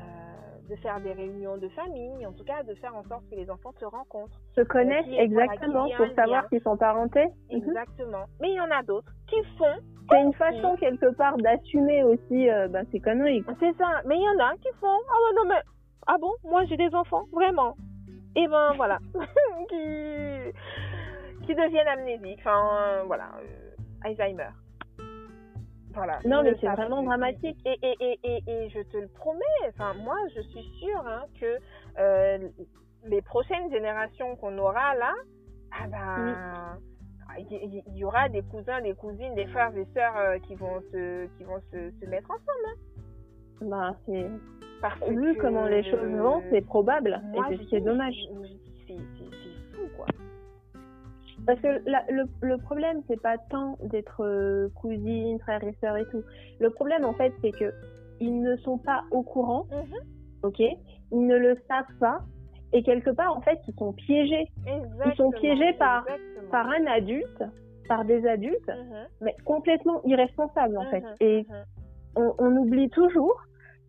[0.70, 3.50] de faire des réunions de famille, en tout cas de faire en sorte que les
[3.52, 4.40] enfants se rencontrent.
[4.56, 7.26] se connaissent exactement pour savoir qu'ils sont parentés.
[7.52, 7.58] Mhm.
[7.58, 8.26] Exactement.
[8.42, 9.78] Mais il y en a d'autres qui font.
[10.12, 13.44] C'est une façon quelque part d'assumer aussi ben, ces conneries.
[13.60, 14.02] C'est ça.
[14.06, 14.88] Mais il y en a qui font.
[15.08, 15.62] Ah ouais, non, mais.
[16.08, 16.32] Ah bon?
[16.44, 17.76] Moi, j'ai des enfants, vraiment.
[18.36, 19.00] Et ben voilà.
[19.70, 21.46] qui...
[21.46, 22.40] qui deviennent amnésiques.
[22.40, 23.32] Enfin, euh, voilà.
[23.42, 24.50] euh, Alzheimer.
[25.94, 26.20] Voilà.
[26.26, 27.58] Non, mais c'est vraiment dramatique.
[27.66, 31.24] Et, et, et, et, et je te le promets, enfin, moi, je suis sûre hein,
[31.40, 31.58] que
[31.98, 32.48] euh,
[33.06, 35.14] les prochaines générations qu'on aura là,
[35.72, 36.80] ah ben,
[37.40, 40.56] il y, il y aura des cousins, des cousines, des frères et sœurs euh, qui
[40.56, 42.78] vont se, qui vont se, se mettre ensemble.
[43.62, 44.30] Ben, c'est...
[44.82, 47.22] Parce Vu que, comment les choses vont, c'est probable.
[47.34, 48.16] moi, et c'est ce qui est dis, dommage.
[48.88, 48.96] C'est
[49.76, 50.06] fou, quoi.
[51.46, 55.98] Parce que la- le, le problème, c'est pas tant d'être euh, cousine, frère et sœur
[55.98, 56.24] et tout.
[56.60, 57.74] Le problème, en fait, c'est que
[58.20, 59.96] ils ne sont pas au courant, Mhm.
[60.44, 60.60] ok?
[61.12, 62.22] Ils ne le savent pas.
[62.72, 66.50] Et quelque part, en fait, ils sont piégés Exactement, piégés par- exactement.
[66.52, 67.44] par un adulte,
[67.88, 71.02] par des adultes, Mhm, mais complètement irresponsables, en fait.
[71.04, 71.48] mhm, Et
[72.16, 73.42] on, on oublie toujours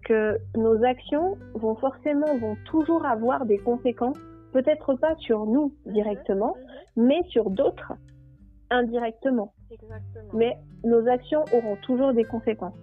[0.04, 4.18] que nos actions vont forcément, vont toujours avoir des conséquences,
[4.52, 6.56] peut-être pas sur nous directement,
[6.96, 7.92] mais sur d'autres
[8.70, 9.52] indirectement.
[9.70, 10.30] Exactement.
[10.32, 12.74] Mais nos actions auront toujours des conséquences.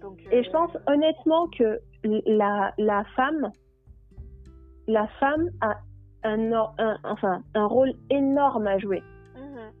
[0.00, 3.50] Donc, Et euh, je pense honnêtement que la, la femme,
[4.86, 5.78] la femme a
[6.24, 6.50] un,
[7.04, 9.02] enfin, un rôle énorme à jouer.
[9.36, 9.72] mhm.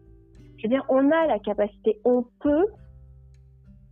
[0.58, 2.66] Je veux dire, on a la capacité, on peut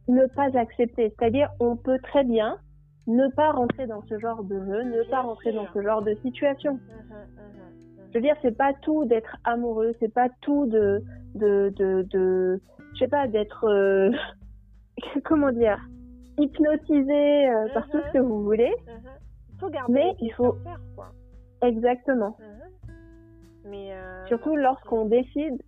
[0.09, 1.15] ne pas accepter.
[1.19, 2.59] C'est-à-dire, on peut très bien
[3.07, 5.63] ne pas rentrer dans ce genre de jeu, ne Bien pas rentrer sûr.
[5.63, 6.79] dans ce genre de situation.
[8.11, 11.03] Je veux dire, c'est pas tout d'être amoureux, c'est pas tout de,
[11.35, 12.61] de, de, de
[12.95, 14.11] je sais pas, d'être, euh,
[15.25, 15.79] comment dire,
[16.39, 18.73] hypnotisé euh, par tout ce que vous voulez.
[19.53, 21.09] Il faut garder Mais il faut- terre, quoi.
[21.63, 22.37] Exactement.
[22.39, 22.91] Mhm.
[23.71, 25.61] Mais euh, Surtout lorsqu'on décide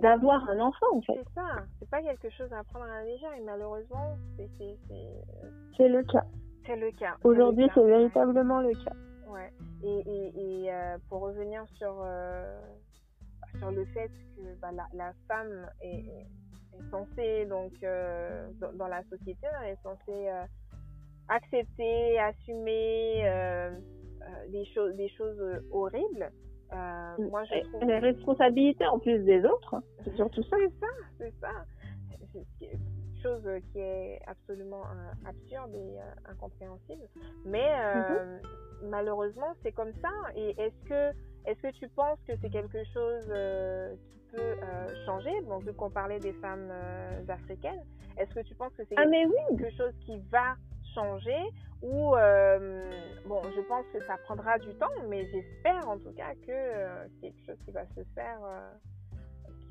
[0.00, 1.14] d'avoir un enfant, en fait.
[1.14, 1.42] c'est ça,
[1.73, 6.24] c'est pas quelque chose à prendre à la légère et malheureusement, c'est le cas.
[6.66, 7.14] c'est le cas.
[7.22, 7.86] Aujourd'hui, c'est ouais.
[7.86, 8.96] véritablement le cas.
[9.28, 9.52] Ouais.
[9.84, 12.60] Et, et, et euh, pour revenir sur, euh,
[13.58, 18.88] sur le fait que bah, la, la femme est, est censée, donc, euh, dans, dans
[18.88, 20.28] la société, elle est censée
[21.28, 23.22] accepter, assumer
[24.50, 25.40] des, choses des choses
[25.70, 26.32] horribles.
[26.72, 30.56] Euh, moi, je trouve Les responsabilités en plus des autres, c'est surtout ça.
[30.58, 30.86] c'est ça,
[31.18, 31.64] c'est ça.
[33.22, 34.82] Chose qui est absolument
[35.24, 35.98] absurde et
[36.30, 37.08] incompréhensible.
[37.46, 38.90] Mais mhm.
[38.90, 40.10] malheureusement, c'est comme ça.
[40.36, 41.16] Et est-ce que,
[41.46, 43.24] est-ce que tu penses que c'est quelque chose
[44.10, 44.56] qui peut
[45.06, 45.32] changer?
[45.46, 46.70] Bon, vu qu'on parlait des femmes
[47.28, 47.82] africaines,
[48.18, 50.56] est-ce que tu penses que c'est ah, quelque chose qui va
[50.94, 51.50] changer?
[51.82, 52.90] Ou euh,
[53.26, 57.04] bon je pense que ça prendra du temps mais j'espère en tout cas que euh,
[57.20, 58.70] c'est quelque chose qui va se faire euh,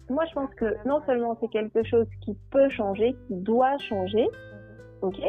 [0.10, 4.24] moi je pense que non seulement c'est quelque chose qui peut changer qui doit changer
[4.24, 5.10] mhm.
[5.10, 5.20] ok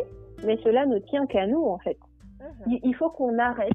[0.45, 1.99] mais cela ne tient qu'à nous en fait
[2.41, 2.79] mhm.
[2.83, 3.73] il, faut qu'on arrête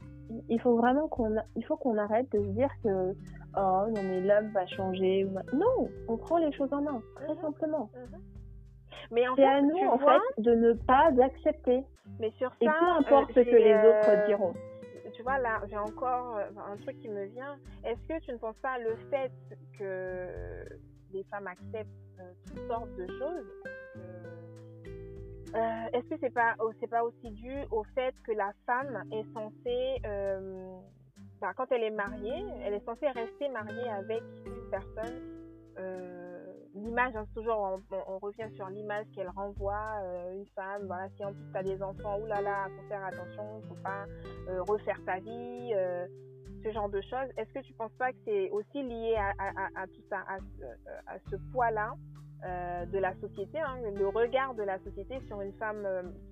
[0.49, 3.13] il faut vraiment qu'on il faut qu'on arrête de se dire que
[3.57, 7.41] oh non mais l'homme va changer non on prend les choses en main très mhm.
[7.41, 7.89] simplement
[9.11, 11.83] mais c'est à nous, en fait, de ne pas accepter.
[12.19, 14.53] Mais sur ça, Et peu importe ce que les autres euh, diront.
[15.13, 17.57] Tu vois, là, j'ai encore euh, un truc qui me vient.
[17.83, 19.31] Est-ce que tu ne penses pas le fait
[19.77, 20.27] que
[21.13, 21.89] les femmes acceptent
[22.19, 23.45] euh, toutes sortes de choses.
[25.93, 29.97] Est-ce que c'est pas c'est pas aussi dû au fait que la femme est censée
[31.41, 35.39] bah, quand elle est mariée, elle est censée rester mariée avec une personne
[36.75, 41.33] l'image, hein, toujours, on, revient sur l'image qu'elle renvoie, euh, une femme, voilà, si en
[41.33, 44.05] plus tu as des enfants, oulala, faut faire attention, faut pas
[44.49, 46.07] euh, refaire ta vie, euh,
[46.63, 47.29] ce genre de choses.
[47.37, 51.93] Est-ce que tu penses pas que c'est aussi lié à, tout ça, à, ce poids-là
[52.85, 55.85] de la société, hein, le regard de la société sur une femme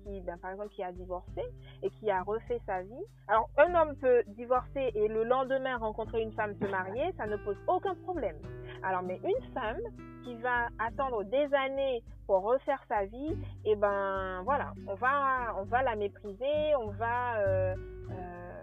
[0.04, 1.42] qui, ben, par exemple, qui a divorcé
[1.82, 3.04] et qui a refait sa vie?
[3.26, 7.36] Alors, un homme peut divorcer et le lendemain rencontrer une femme se marier, ça ne
[7.36, 8.36] pose aucun problème.
[8.82, 9.80] Alors, mais une femme
[10.24, 13.32] qui va attendre des années pour refaire sa vie,
[13.64, 17.74] et eh ben voilà, on va, on va la mépriser, on va, euh,
[18.10, 18.57] euh,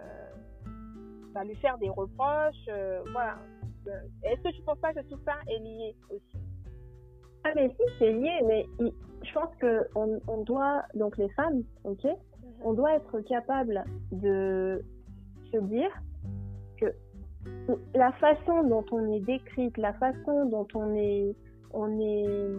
[1.36, 3.36] va lui faire des reproches, euh, voilà.
[4.24, 6.38] Est-ce que tu penses pas que tout ça est lié aussi?
[7.44, 11.62] Ah mais si, c'est lié, mais je pense que on, on, doit, donc les femmes,
[11.84, 12.16] ok, mhm.
[12.64, 14.82] on doit être capable de
[15.52, 15.90] se dire
[16.80, 16.86] que
[17.94, 21.36] la façon dont on est décrite, la façon dont on est,
[21.72, 22.50] on est,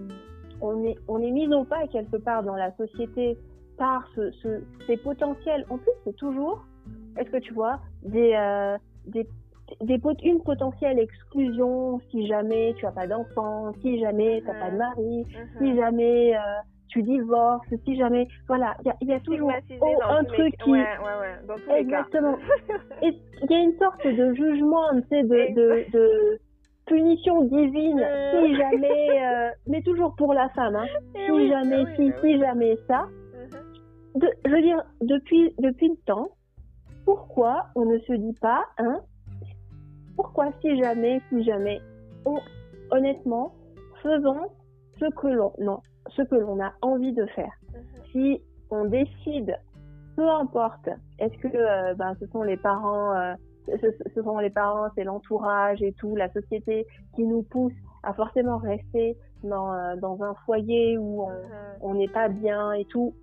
[0.61, 3.37] on est, on est mis au pas quelque part dans la société
[3.77, 5.65] par ce, ce, ces potentiels.
[5.69, 6.65] En plus, c'est toujours,
[7.17, 9.27] est-ce que tu vois, des, euh, des,
[9.81, 14.71] des une potentielle exclusion si jamais tu as pas d'enfant, si jamais tu n'as pas
[14.71, 15.25] de mari,
[15.57, 15.75] si mhm.
[15.75, 16.39] jamais euh,
[16.89, 21.55] tu divorces, si jamais, voilà, il y, a toujours un truc qui, ouais, ouais, dans
[21.55, 22.37] tous exactement.
[23.01, 26.39] Il y a une sorte de jugement, tu sais, de, de, de,
[26.87, 28.45] punition divine, euh.
[28.45, 30.85] si jamais, euh, mais toujours pour la femme, hein.
[31.15, 33.07] Eh si jamais, eh si, eh si jamais ça.
[34.15, 36.29] De, je veux dire, depuis, depuis le temps,
[37.07, 38.99] pourquoi on ne se dit pas, hein,
[40.17, 41.79] pourquoi si jamais, si jamais,
[42.25, 42.37] on,
[42.91, 43.53] honnêtement,
[44.03, 44.49] faisons
[44.99, 45.79] ce que l'on, non,
[46.17, 47.53] ce que l'on a envie de faire.
[47.71, 47.81] Mhm.
[48.11, 48.41] Si
[48.71, 49.57] on décide,
[50.17, 50.89] peu importe,
[51.19, 53.35] est-ce que euh, ben, ce sont les parents, euh,
[53.67, 56.85] ce, sont les parents, c'est l'entourage et tout, la société
[57.15, 61.25] qui nous pousse à forcément rester dans, euh, dans un foyer où
[61.79, 61.99] on mhm.
[61.99, 63.13] n'est pas bien et tout,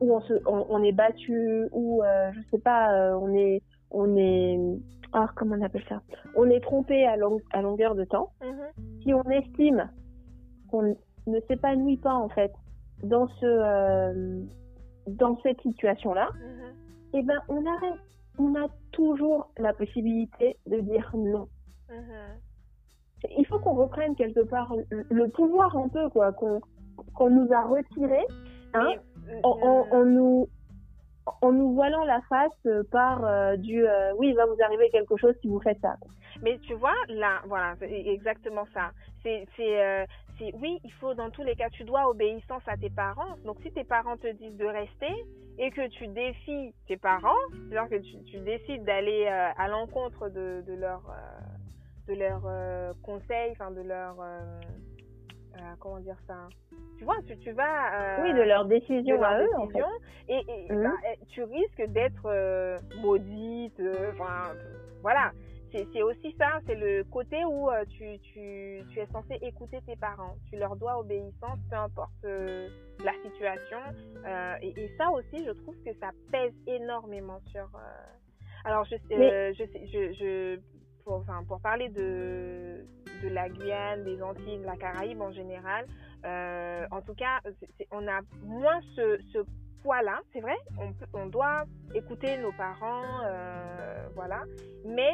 [0.00, 4.58] où on, se, on, est battu, où je sais pas, on est on est
[5.12, 6.00] ah, comment on appelle ça?
[6.36, 7.16] On est trompé à,
[7.52, 8.30] à longueur de temps.
[8.42, 9.02] Mhm.
[9.02, 9.90] Si on estime
[10.70, 10.96] qu'on
[11.26, 12.52] ne s'épanouit pas en fait
[13.02, 14.42] dans ce euh,
[15.06, 17.16] dans cette situation là, mm-hmm.
[17.16, 17.98] et eh ben on arrête.
[18.38, 21.48] On a toujours la possibilité de dire non.
[21.90, 23.28] Mm-hmm.
[23.38, 28.20] Il faut qu'on reprenne quelque part le, pouvoir un peu quoi qu'on nous a retiré
[28.72, 28.94] hein,
[29.42, 30.48] en, euh, nous
[31.42, 33.84] en nous voilant la face par euh, du
[34.18, 35.96] oui il va vous arriver quelque chose si vous faites ça.
[36.42, 38.90] Mais tu vois là voilà c'est exactement ça.
[39.22, 40.06] C'est c'est
[40.54, 43.36] oui, il faut dans tous les cas, tu dois obéissance à tes parents.
[43.44, 45.12] Donc si tes parents te disent de rester
[45.58, 50.62] et que tu défies tes parents, c'est-à-dire que tu, décides d'aller euh, à l'encontre de,
[50.66, 51.02] de leurs
[52.08, 54.16] de leur, euh, euh, conseils, enfin de leur
[55.78, 56.48] comment dire ça
[56.98, 58.20] tu vois, tu, tu vas...
[58.22, 59.80] oui, de leur décision à eux, en fait.
[60.28, 60.82] Et, mmh.
[60.82, 60.90] bah,
[61.28, 63.80] tu risques d'être maudite,
[64.12, 64.52] enfin,
[65.00, 65.32] voilà
[65.72, 69.96] c'est aussi ça, c'est le côté où euh, tu, tu, tu, es censé écouter tes
[69.96, 70.36] parents.
[70.50, 72.68] Tu leur dois obéissance, peu importe euh,
[73.04, 73.78] la situation.
[74.26, 77.68] Euh, et, et, ça aussi, je trouve que ça pèse énormément sur.
[78.64, 80.60] Alors, je, je, je, je,
[81.04, 82.84] pour, enfin, pour parler de,
[83.22, 85.86] de la Guyane, des Antilles, de la Caraïbe en général,
[86.24, 87.40] en tout cas,
[87.90, 89.38] on a moins ce, ce
[89.82, 91.64] poids-là, c'est vrai, on, on doit
[91.94, 93.22] écouter nos parents,
[94.14, 94.42] voilà,
[94.84, 95.12] mais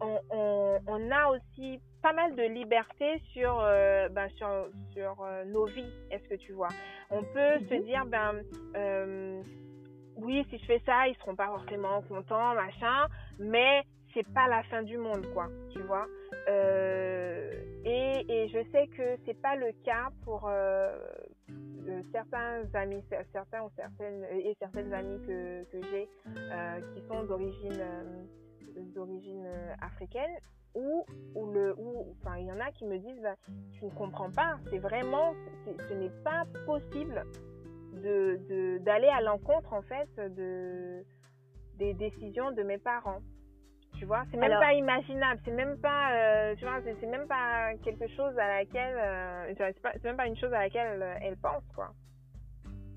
[0.00, 5.90] on, a aussi pas mal de liberté sur, euh, ben, sur, sur euh, nos vies,
[6.10, 6.68] est-ce que tu vois?
[7.10, 8.42] On peut se dire, ben,
[8.76, 9.42] euh,
[10.16, 13.06] oui, si je fais ça, ils seront pas forcément contents, machin,
[13.38, 13.82] mais
[14.16, 16.06] c'est pas la fin du monde, quoi, tu vois.
[16.48, 17.50] Euh,
[17.84, 20.96] et, et, je sais que c'est pas le cas pour euh,
[21.88, 26.08] euh certains amis, certains ou certaines et certaines amies que, que j'ai
[26.94, 27.84] qui sont d'origine
[28.94, 29.46] d'origine
[29.82, 30.34] africaine
[30.74, 31.04] ou
[31.34, 33.36] ou le ou enfin il y en a qui me disent bah,
[33.72, 35.34] tu ne comprends pas, c'est vraiment
[35.66, 37.24] ce n'est pas possible
[38.02, 41.04] de d'aller à l'encontre en fait de
[41.78, 43.20] des décisions de mes parents.
[43.98, 47.74] Tu vois, c'est même pas imaginable, c'est même pas, euh, tu vois, c'est même pas
[47.82, 51.64] quelque chose à laquelle, euh, c'est même pas une chose à laquelle elle, elle pense,
[51.74, 51.88] quoi.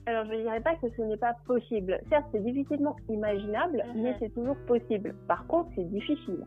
[0.06, 2.00] Alors, je ne dirais pas que ce n'est pas possible.
[2.10, 4.02] Certes, c'est difficilement imaginable, mm -hmm.
[4.02, 5.16] mais c'est toujours possible.
[5.28, 6.44] Par contre, c'est difficile.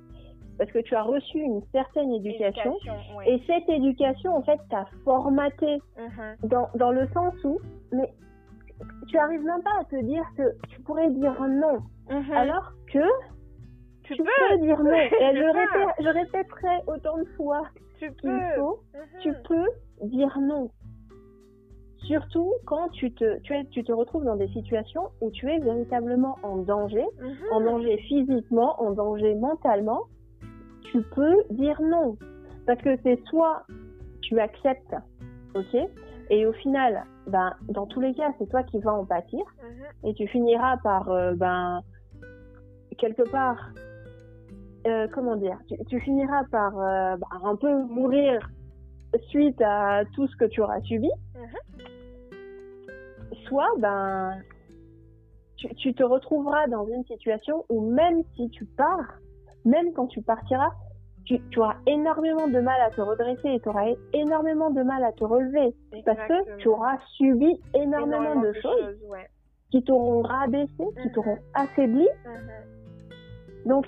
[0.59, 2.77] Parce que tu as reçu une certaine éducation,
[3.25, 6.49] et cette éducation, en fait, t'a formaté mm -hmm.
[6.53, 7.55] dans, dans le sens où,
[7.93, 8.09] mais
[9.09, 11.77] tu arrives même pas à te dire que tu pourrais dire non.
[12.11, 12.37] Mm -hmm.
[12.43, 13.07] Alors que
[14.15, 14.49] tu, tu peux.
[14.57, 14.91] peux dire non.
[14.97, 15.59] Et je, peux.
[15.59, 17.63] répète, je répéterai autant de fois
[17.99, 19.21] Tu qu'il faut, Mhm.
[19.23, 19.69] tu peux
[20.09, 20.71] dire non.
[22.07, 25.59] Surtout quand tu te, tu, es, tu te retrouves dans des situations où tu es
[25.61, 27.37] véritablement en danger, Mhm.
[27.53, 30.03] en danger physiquement, en danger mentalement,
[30.91, 32.17] tu peux dire non.
[32.67, 33.65] Parce que c'est soit
[34.23, 34.95] tu acceptes,
[35.55, 35.77] ok,
[36.31, 40.09] et au final, ben, dans tous les cas, c'est toi qui vas en pâtir, Mhm.
[40.09, 41.83] et tu finiras par, euh, ben,
[42.99, 43.71] quelque part,
[44.87, 48.49] euh, comment dire, tu, tu finiras par euh, ben, un peu mourir
[49.29, 51.11] suite à tout ce que tu auras subi.
[53.47, 54.39] Soit, ben,
[55.57, 59.19] tu, tu te retrouveras dans une situation où même si tu pars,
[59.65, 60.71] même quand tu partiras,
[61.25, 65.05] tu, tu auras énormément de mal à te redresser et tu auras énormément de mal
[65.05, 65.75] à te relever
[66.05, 69.29] parce que tu auras subi énormément, de, choses, ouais.
[69.71, 71.13] qui t'auront rabaissé, qui Mhm.
[71.13, 72.09] t'auront affaibli.
[72.25, 73.67] Mhm.
[73.67, 73.87] Donc,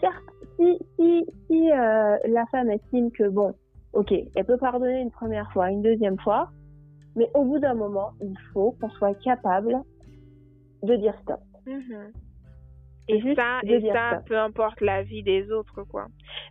[0.00, 0.22] certes,
[0.56, 3.54] si, si, si euh, la femme estime que, bon,
[3.92, 6.50] ok, elle peut pardonner une première fois, une deuxième fois,
[7.16, 9.76] mais au bout d'un moment, il faut qu'on soit capable
[10.82, 11.40] de dire stop.
[11.66, 12.12] Mhm.
[13.06, 16.06] Et ça, et ça, peu importe la vie des autres, quoi.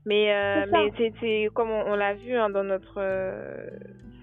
[0.06, 3.68] Mais, euh, mais c'est, c'est comme on, on l'a vu hein, dans notre euh,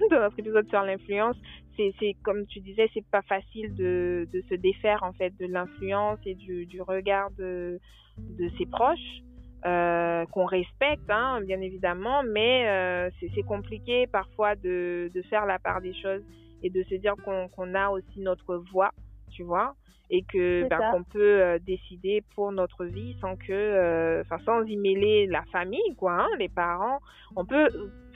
[0.10, 1.36] dans notre épisode sur l'influence,
[1.76, 5.46] c'est, c'est comme tu disais, c'est pas facile de, de se défaire en fait de
[5.46, 7.80] l'influence et du, du regard de,
[8.18, 9.22] de ses proches.
[9.66, 15.58] Euh, qu'on respecte, hein, bien évidemment, mais euh, c'est, compliqué parfois de, de faire la
[15.58, 16.22] part des choses
[16.62, 18.90] et de se dire qu'on, qu'on a aussi notre voix,
[19.30, 19.74] tu vois,
[20.08, 20.90] et que ben, ça.
[20.90, 25.42] qu'on peut euh, décider pour notre vie sans que, euh, enfin, sans y mêler la
[25.52, 27.00] famille, quoi, hein, les parents.
[27.36, 27.68] On peut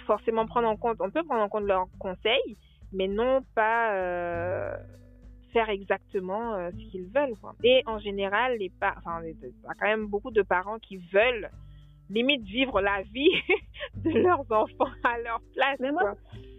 [0.06, 2.56] forcément prendre en compte, on peut prendre en compte leurs conseils,
[2.92, 4.76] mais non pas euh,
[5.54, 7.54] faire exactement euh, ce qu'ils veulent, quoi.
[7.64, 11.48] Et en général, les enfin, il y a quand même beaucoup de parents qui veulent
[12.10, 13.30] limite vivre la vie
[14.04, 16.14] de leurs enfants à leur place, Mais moi.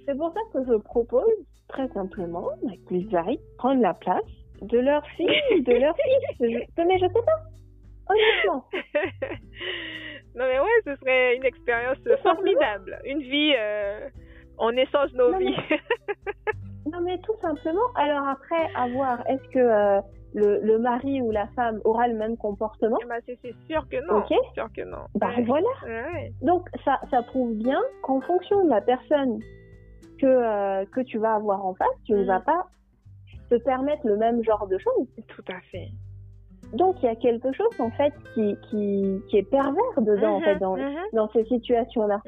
[0.08, 1.24] C'est pour ça que je propose,
[1.68, 4.24] très simplement, avec qu'ils aillent prendre la place
[4.62, 6.38] de leur fille de leur fils.
[6.40, 7.42] Je- Mais je sais pas.
[8.10, 8.66] Honnêtement.
[10.36, 14.10] non mais ouais, ce serait une expérience formidable, une vie, euh,
[14.58, 15.80] on échange nos Non, mais- vies.
[16.96, 17.82] Non, mais tout simplement.
[17.96, 20.02] Alors après, à voir, est-ce que euh,
[20.34, 22.98] le, le mari ou la femme aura le même comportement?
[23.08, 23.38] Bah, c'est
[23.68, 24.34] sûr que non, Ok.
[24.54, 25.06] sûr que non.
[25.16, 25.44] Bah Ouais.
[25.44, 25.68] voilà.
[25.86, 26.32] Ouais.
[26.42, 29.40] Donc ça, ça prouve bien qu'en fonction de la personne
[30.20, 32.26] que, euh, que tu vas avoir en face, tu ne Mhm.
[32.28, 32.68] vas pas
[33.50, 35.08] te permettre le même genre de choses.
[35.28, 35.90] Tout à fait.
[36.74, 40.42] Donc il y a quelque chose en fait qui, qui, qui est pervers dedans en
[40.42, 42.22] fait dans, mhm, dans ces situations-là.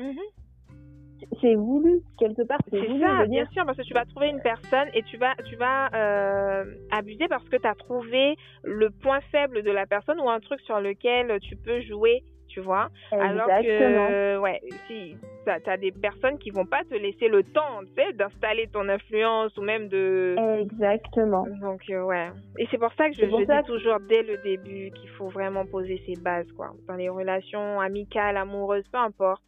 [1.41, 4.87] C'est voulu quelque part, c'est ça, bien sûr, parce que tu vas trouver une personne
[4.93, 9.63] et tu vas, tu vas euh, abuser parce que tu as trouvé le point faible
[9.63, 12.89] de la personne ou un truc sur lequel tu peux jouer, tu vois.
[13.11, 14.07] Alors exactement.
[14.07, 15.15] que, euh, ouais, si
[15.45, 18.89] tu as des personnes qui vont pas te laisser le temps, tu sais, d'installer ton
[18.89, 20.35] influence ou même de...
[20.59, 21.45] Exactement.
[21.61, 22.29] Donc, euh, ouais.
[22.57, 25.65] Et c'est pour ça que je, ça dis toujours dès le début qu'il faut vraiment
[25.65, 26.71] poser ses bases, quoi.
[26.87, 29.43] Dans les relations amicales, amoureuses, peu importe,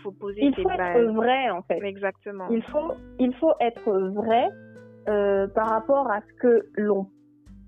[0.00, 1.78] faut poser Il faut être vrai en fait.
[1.84, 2.48] Exactement.
[2.50, 4.48] Il faut, il faut être vrai
[5.08, 7.06] euh, par rapport à ce que l'on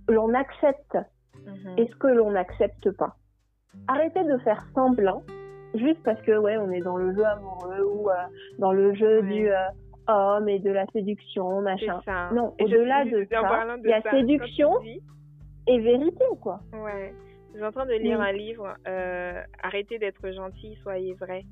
[0.08, 0.96] l'on accepte
[1.46, 1.74] Mhm.
[1.78, 3.16] et ce que l'on n'accepte pas.
[3.88, 5.22] Arrêtez de faire semblant
[5.74, 8.14] juste parce que ouais on est dans le jeu amoureux ou euh,
[8.58, 9.26] dans le jeu Ouais.
[9.28, 9.56] du euh,
[10.08, 12.00] homme et de la séduction machin.
[12.04, 12.30] ça.
[12.32, 14.70] Non, au-delà de ça, il y a ça, séduction
[15.66, 16.60] et vérité quoi.
[16.74, 17.12] Ouais.
[17.52, 18.26] Je suis en train de lire Oui.
[18.28, 21.42] un livre, euh, Arrêtez d'être gentil, soyez vrai,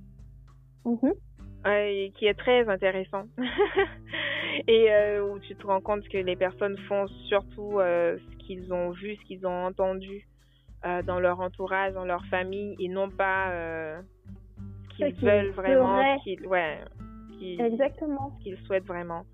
[0.85, 1.12] Mhm.
[1.66, 3.24] Et qui est très intéressant.
[4.66, 8.72] et euh, où tu te rends compte que les personnes font surtout euh, ce qu'ils
[8.72, 10.26] ont vu, ce qu'ils ont entendu
[10.85, 13.53] euh, dans leur entourage, dans leur famille, et non pas
[14.99, 16.78] ce qu'ils veulent vraiment, ce qu'ils, ouais,
[17.43, 18.33] Exactement.
[18.39, 19.24] ce qu'ils souhaitent vraiment.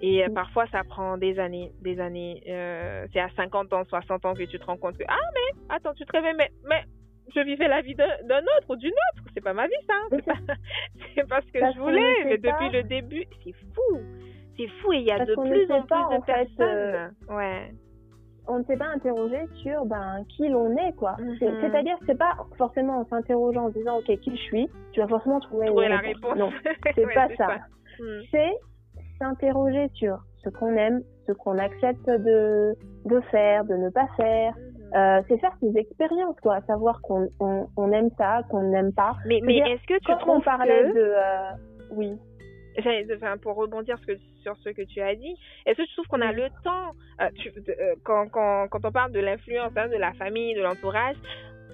[0.00, 2.42] Et parfois, ça prend des années, des années.
[3.12, 5.94] c'est à 50 ans, 60 ans que tu te rends compte que, ah, mais, attends,
[5.94, 6.82] tu te réveilles, mais, mais
[7.34, 9.24] je vivais la vie d'un autre ou d'une autre.
[9.34, 9.94] C'est pas ma vie, ça.
[10.10, 12.24] C'est pas, pas, ce que je voulais.
[12.24, 14.00] Mais depuis le début, c'est fou.
[14.56, 16.60] C'est fou et il y a de plus en plus de personnes.
[16.60, 17.72] Euh, ouais.
[18.46, 21.16] On ne s'est pas interrogé sur ben, qui l'on est, quoi.
[21.18, 21.36] Mhm.
[21.38, 25.40] C'est-à-dire, c'est pas forcément en s'interrogeant en disant, OK, qui je suis, tu vas forcément
[25.40, 26.36] trouver, la réponse.
[26.36, 26.50] Non,
[26.94, 27.56] c'est pas ça.
[27.98, 28.20] Hmm.
[28.30, 28.52] C'est
[29.18, 32.74] s'interroger sur ce qu'on aime, ce qu'on accepte de,
[33.06, 34.73] de faire, de ne pas faire, mhm.
[34.94, 39.16] Euh, c'est faire ses expériences, quoi, savoir qu'on on, aime ça, qu'on n'aime pas.
[39.26, 41.50] Mais, mais est-ce que tu quand trouves on parlait de, euh,
[41.90, 42.16] oui.
[42.78, 43.98] Enfin, pour rebondir
[44.42, 45.36] sur ce que tu as dit,
[45.66, 47.52] est-ce que tu trouves qu'on a le temps, euh, tu,
[48.04, 51.16] quand, quand, quand on parle de l'influence, hein, de la famille, de l'entourage,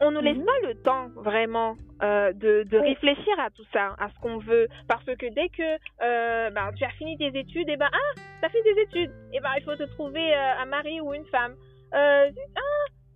[0.03, 0.45] on ne laisse mhm.
[0.45, 4.66] pas le temps vraiment euh, de, de réfléchir à tout ça, à ce qu'on veut.
[4.89, 8.47] Parce que dès que euh, ben, tu as fini tes études, et ben ah, tu
[8.47, 11.55] as fini tes études, et ben il faut te trouver un mari ou une femme.
[11.93, 12.27] ah,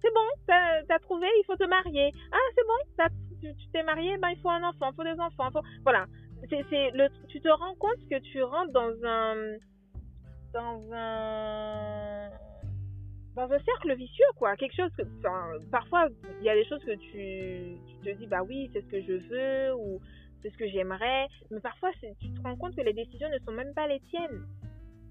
[0.04, 2.12] c'est bon, t'as as trouvé, il faut te marier.
[2.30, 3.08] Ah, c'est bon,
[3.40, 5.50] tu t'es marié, ben il faut un enfant, il faut des enfants.
[5.50, 5.62] Faut...
[5.82, 6.04] Voilà,
[6.48, 9.34] c'est le, tu te rends compte que tu rentres dans un,
[10.52, 12.30] dans un,
[13.34, 14.56] dans un cercle vicieux, quoi.
[14.56, 15.02] Quelque chose que,
[15.70, 16.08] parfois,
[16.40, 19.00] il y a des choses que tu, tu te dis, bah oui, c'est ce que
[19.00, 20.00] je veux ou
[20.42, 21.90] c'est ce que j'aimerais, mais parfois
[22.20, 24.44] tu te rends compte que les décisions ne sont même pas les tiennes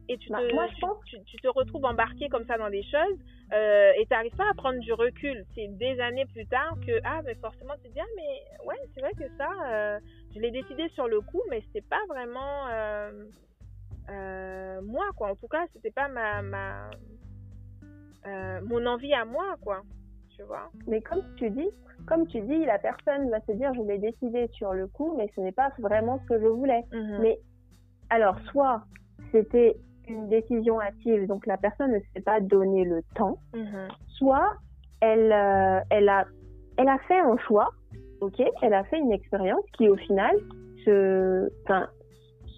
[0.09, 3.17] et tu, bah, te, tu, te retrouves embarqué comme ça dans des choses
[3.53, 5.45] euh, et tu n'arrives pas à prendre du recul.
[5.55, 8.75] C'est des années plus tard que, ah, mais forcément, tu te dis, ah, mais ouais,
[8.93, 9.99] c'est vrai que ça, euh,
[10.35, 12.67] je l'ai décidé sur le coup, mais c'était pas vraiment
[14.09, 15.31] euh, moi, quoi.
[15.31, 16.89] En tout cas, c'était pas ma, ma
[18.61, 19.81] mon envie à moi, quoi.
[20.35, 20.69] Tu vois?
[20.87, 21.69] Mais comme tu dis,
[22.07, 25.29] comme tu dis, la personne va se dire, je l'ai décidé sur le coup, mais
[25.35, 26.83] ce n'est pas vraiment ce que je voulais.
[26.91, 27.19] Mm-hmm.
[27.21, 27.39] Mais
[28.09, 28.83] alors, soit
[29.31, 29.77] c'était
[30.07, 33.87] une décision active, donc la personne ne s'est pas donné le temps, mhm.
[34.07, 34.53] soit
[35.01, 36.25] elle, euh, elle, a,
[36.77, 37.69] elle a fait un choix,
[38.21, 40.35] ok, elle a fait une expérience qui au final
[40.85, 41.49] se,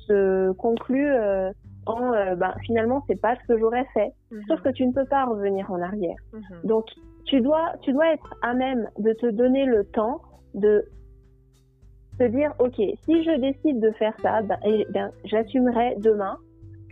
[0.08, 1.52] se conclut euh,
[1.86, 4.12] en euh, ben, finalement c'est pas ce que j'aurais fait.
[4.32, 4.44] Mhm.
[4.48, 6.18] Sauf que tu ne peux pas revenir en arrière.
[6.34, 6.62] Mhm.
[6.64, 6.86] Donc
[7.26, 10.22] tu dois, tu dois être à même de te donner le temps
[10.54, 10.86] de
[12.20, 16.38] te dire ok si je décide de faire ça, ben, eh ben j'assumerai demain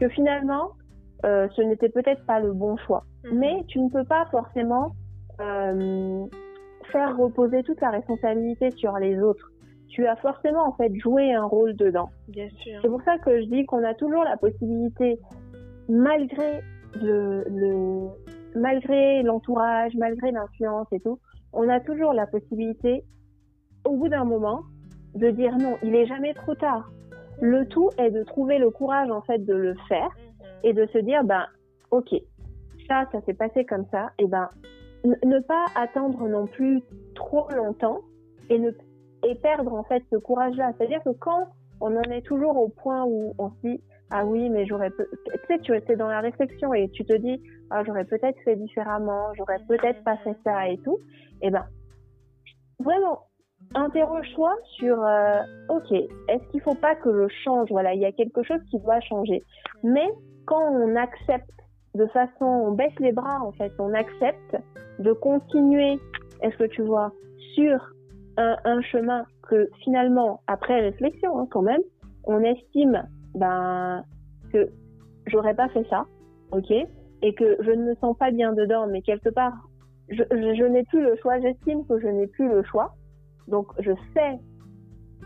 [0.04, 0.72] que finalement,
[1.26, 3.06] euh, ce n'était peut-être pas le bon choix.
[3.24, 3.40] Mhm.
[3.40, 4.92] Mais tu ne peux pas forcément
[5.40, 6.26] euh,
[6.92, 9.50] faire reposer toute la responsabilité sur les autres.
[9.88, 12.10] Tu as forcément en fait joué un rôle dedans.
[12.28, 12.80] Bien sûr.
[12.82, 15.20] C'est pour ça que je dis qu'on a toujours la possibilité,
[15.88, 16.62] malgré
[17.02, 18.10] le, le
[18.56, 21.20] malgré l'entourage, malgré l'influence et tout,
[21.54, 23.04] on a toujours la possibilité,
[23.86, 24.64] au bout d'un moment,
[25.16, 26.92] de dire non, il est jamais trop tard.
[27.42, 30.46] Le tout est de trouver le courage en fait de le faire mhm.
[30.64, 31.46] et de se dire ben
[31.92, 32.10] ok
[32.88, 34.50] ça ça s'est passé comme ça et ben
[35.04, 36.82] ne pas attendre non plus
[37.16, 38.02] trop longtemps
[38.50, 38.72] et ne
[39.26, 40.72] et perdre en fait ce courage là.
[40.78, 41.48] C'est-à-dire que quand
[41.82, 43.82] on en est toujours au point où on se dit
[44.12, 45.06] ah oui mais j'aurais tu
[45.48, 49.34] sais tu étais dans la réflexion et tu te dis ah j'aurais peut-être fait différemment,
[49.36, 51.00] j'aurais peut-être pas fait ça et tout.
[51.42, 51.66] Et ben
[52.80, 53.28] vraiment
[53.76, 58.12] interroge-toi sur euh, ok est-ce qu'il faut pas que je change voilà il y a
[58.12, 59.44] quelque chose qui doit changer.
[59.84, 60.08] Mais
[60.46, 61.50] quand on accepte
[61.96, 64.58] de façon on baisse les bras en fait on accepte
[65.00, 66.00] de continuer
[66.42, 67.12] est-ce que tu vois
[67.56, 67.80] sur
[68.38, 71.82] un, un, chemin que finalement après réflexion hein, quand même
[72.26, 73.04] on estime
[73.36, 74.04] ben
[74.52, 74.70] que
[75.28, 76.06] j'aurais pas fait ça
[76.52, 76.72] ok
[77.22, 79.54] et que je ne me sens pas bien dedans mais quelque part
[80.10, 82.94] je, je, je n'ai plus le choix j'estime que je n'ai plus le choix
[83.48, 84.40] donc, je fais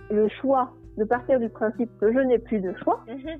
[0.10, 3.04] le choix de partir du principe que je n'ai plus de choix.
[3.08, 3.40] Mhm.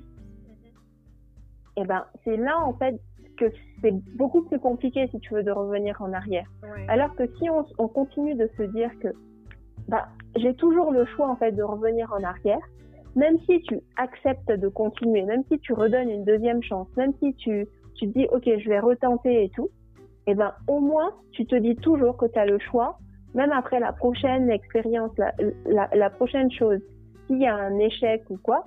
[1.76, 3.00] Et eh ben, c'est là, en fait,
[3.36, 3.46] que
[3.80, 6.46] c'est beaucoup plus compliqué, si tu veux, de revenir en arrière.
[6.88, 9.08] Alors que si on, on, continue de se dire que,
[9.86, 12.58] bah, j'ai toujours le choix, en fait, de revenir en arrière,
[13.14, 17.32] même si tu acceptes de continuer, même si tu redonnes une deuxième chance, même si
[17.34, 19.70] tu, tu dis, OK, je vais retenter et tout,
[20.26, 22.98] et eh ben, au moins, tu te dis toujours que tu as le choix
[23.38, 26.80] même après la prochaine expérience, la, la, prochaine chose,
[27.26, 28.64] s'il y a un échec ou quoi,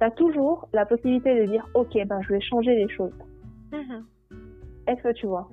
[0.00, 3.12] tu as toujours la possibilité de dire, OK, ben, je vais changer les choses.
[3.70, 4.02] Mm-hmm.
[4.88, 5.46] Est-ce que tu vois?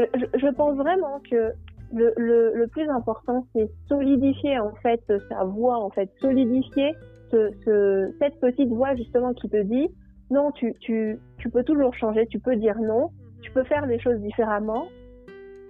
[0.00, 1.52] Euh, je, je, pense vraiment que
[1.92, 6.92] le, le, le plus important, c'est solidifier en fait sa voix, en fait, solidifier
[7.30, 9.88] ce, cette petite voix justement qui te dit
[10.30, 13.10] non, tu, tu, tu peux toujours changer, tu peux dire non,
[13.42, 14.88] tu peux faire les choses différemment.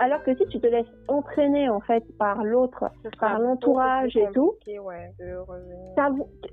[0.00, 2.84] Alors que si tu te laisses entraîner en fait par l'autre,
[3.18, 5.12] par l'entourage et tout, ouais,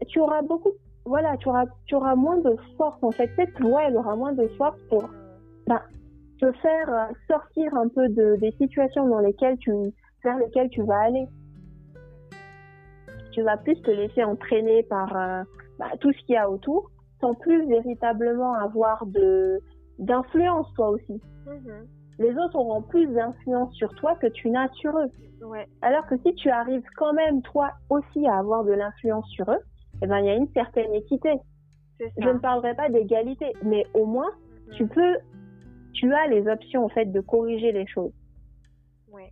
[0.08, 0.72] tu auras beaucoup,
[1.06, 3.30] voilà, tu auras, tu auras moins de force en fait.
[3.36, 5.08] Cette voix, elle aura moins de force pour
[5.68, 5.82] ben,
[6.39, 9.72] te faire euh, sortir un peu de, des situations dans lesquelles tu,
[10.24, 11.28] vers lesquelles tu vas aller.
[13.32, 15.43] Tu vas plus te laisser entraîner par euh,
[15.78, 16.89] bah, tout ce qu'il y a autour,
[17.22, 19.60] sans plus véritablement avoir de
[19.98, 21.22] d'influence toi aussi.
[21.48, 21.95] Mm-hmm.
[22.18, 25.11] Les autres auront plus d'influence sur toi que tu n'as sur eux.
[25.45, 25.68] Ouais.
[25.82, 29.59] Alors que si tu arrives quand même toi aussi à avoir de l'influence sur eux,
[30.01, 31.34] eh ben il y a une certaine équité.
[31.99, 34.76] Je ne parlerai pas d'égalité, mais au moins mm-hmm.
[34.76, 35.16] tu peux
[35.93, 38.11] tu as les options en fait de corriger les choses.
[39.09, 39.32] Ouais.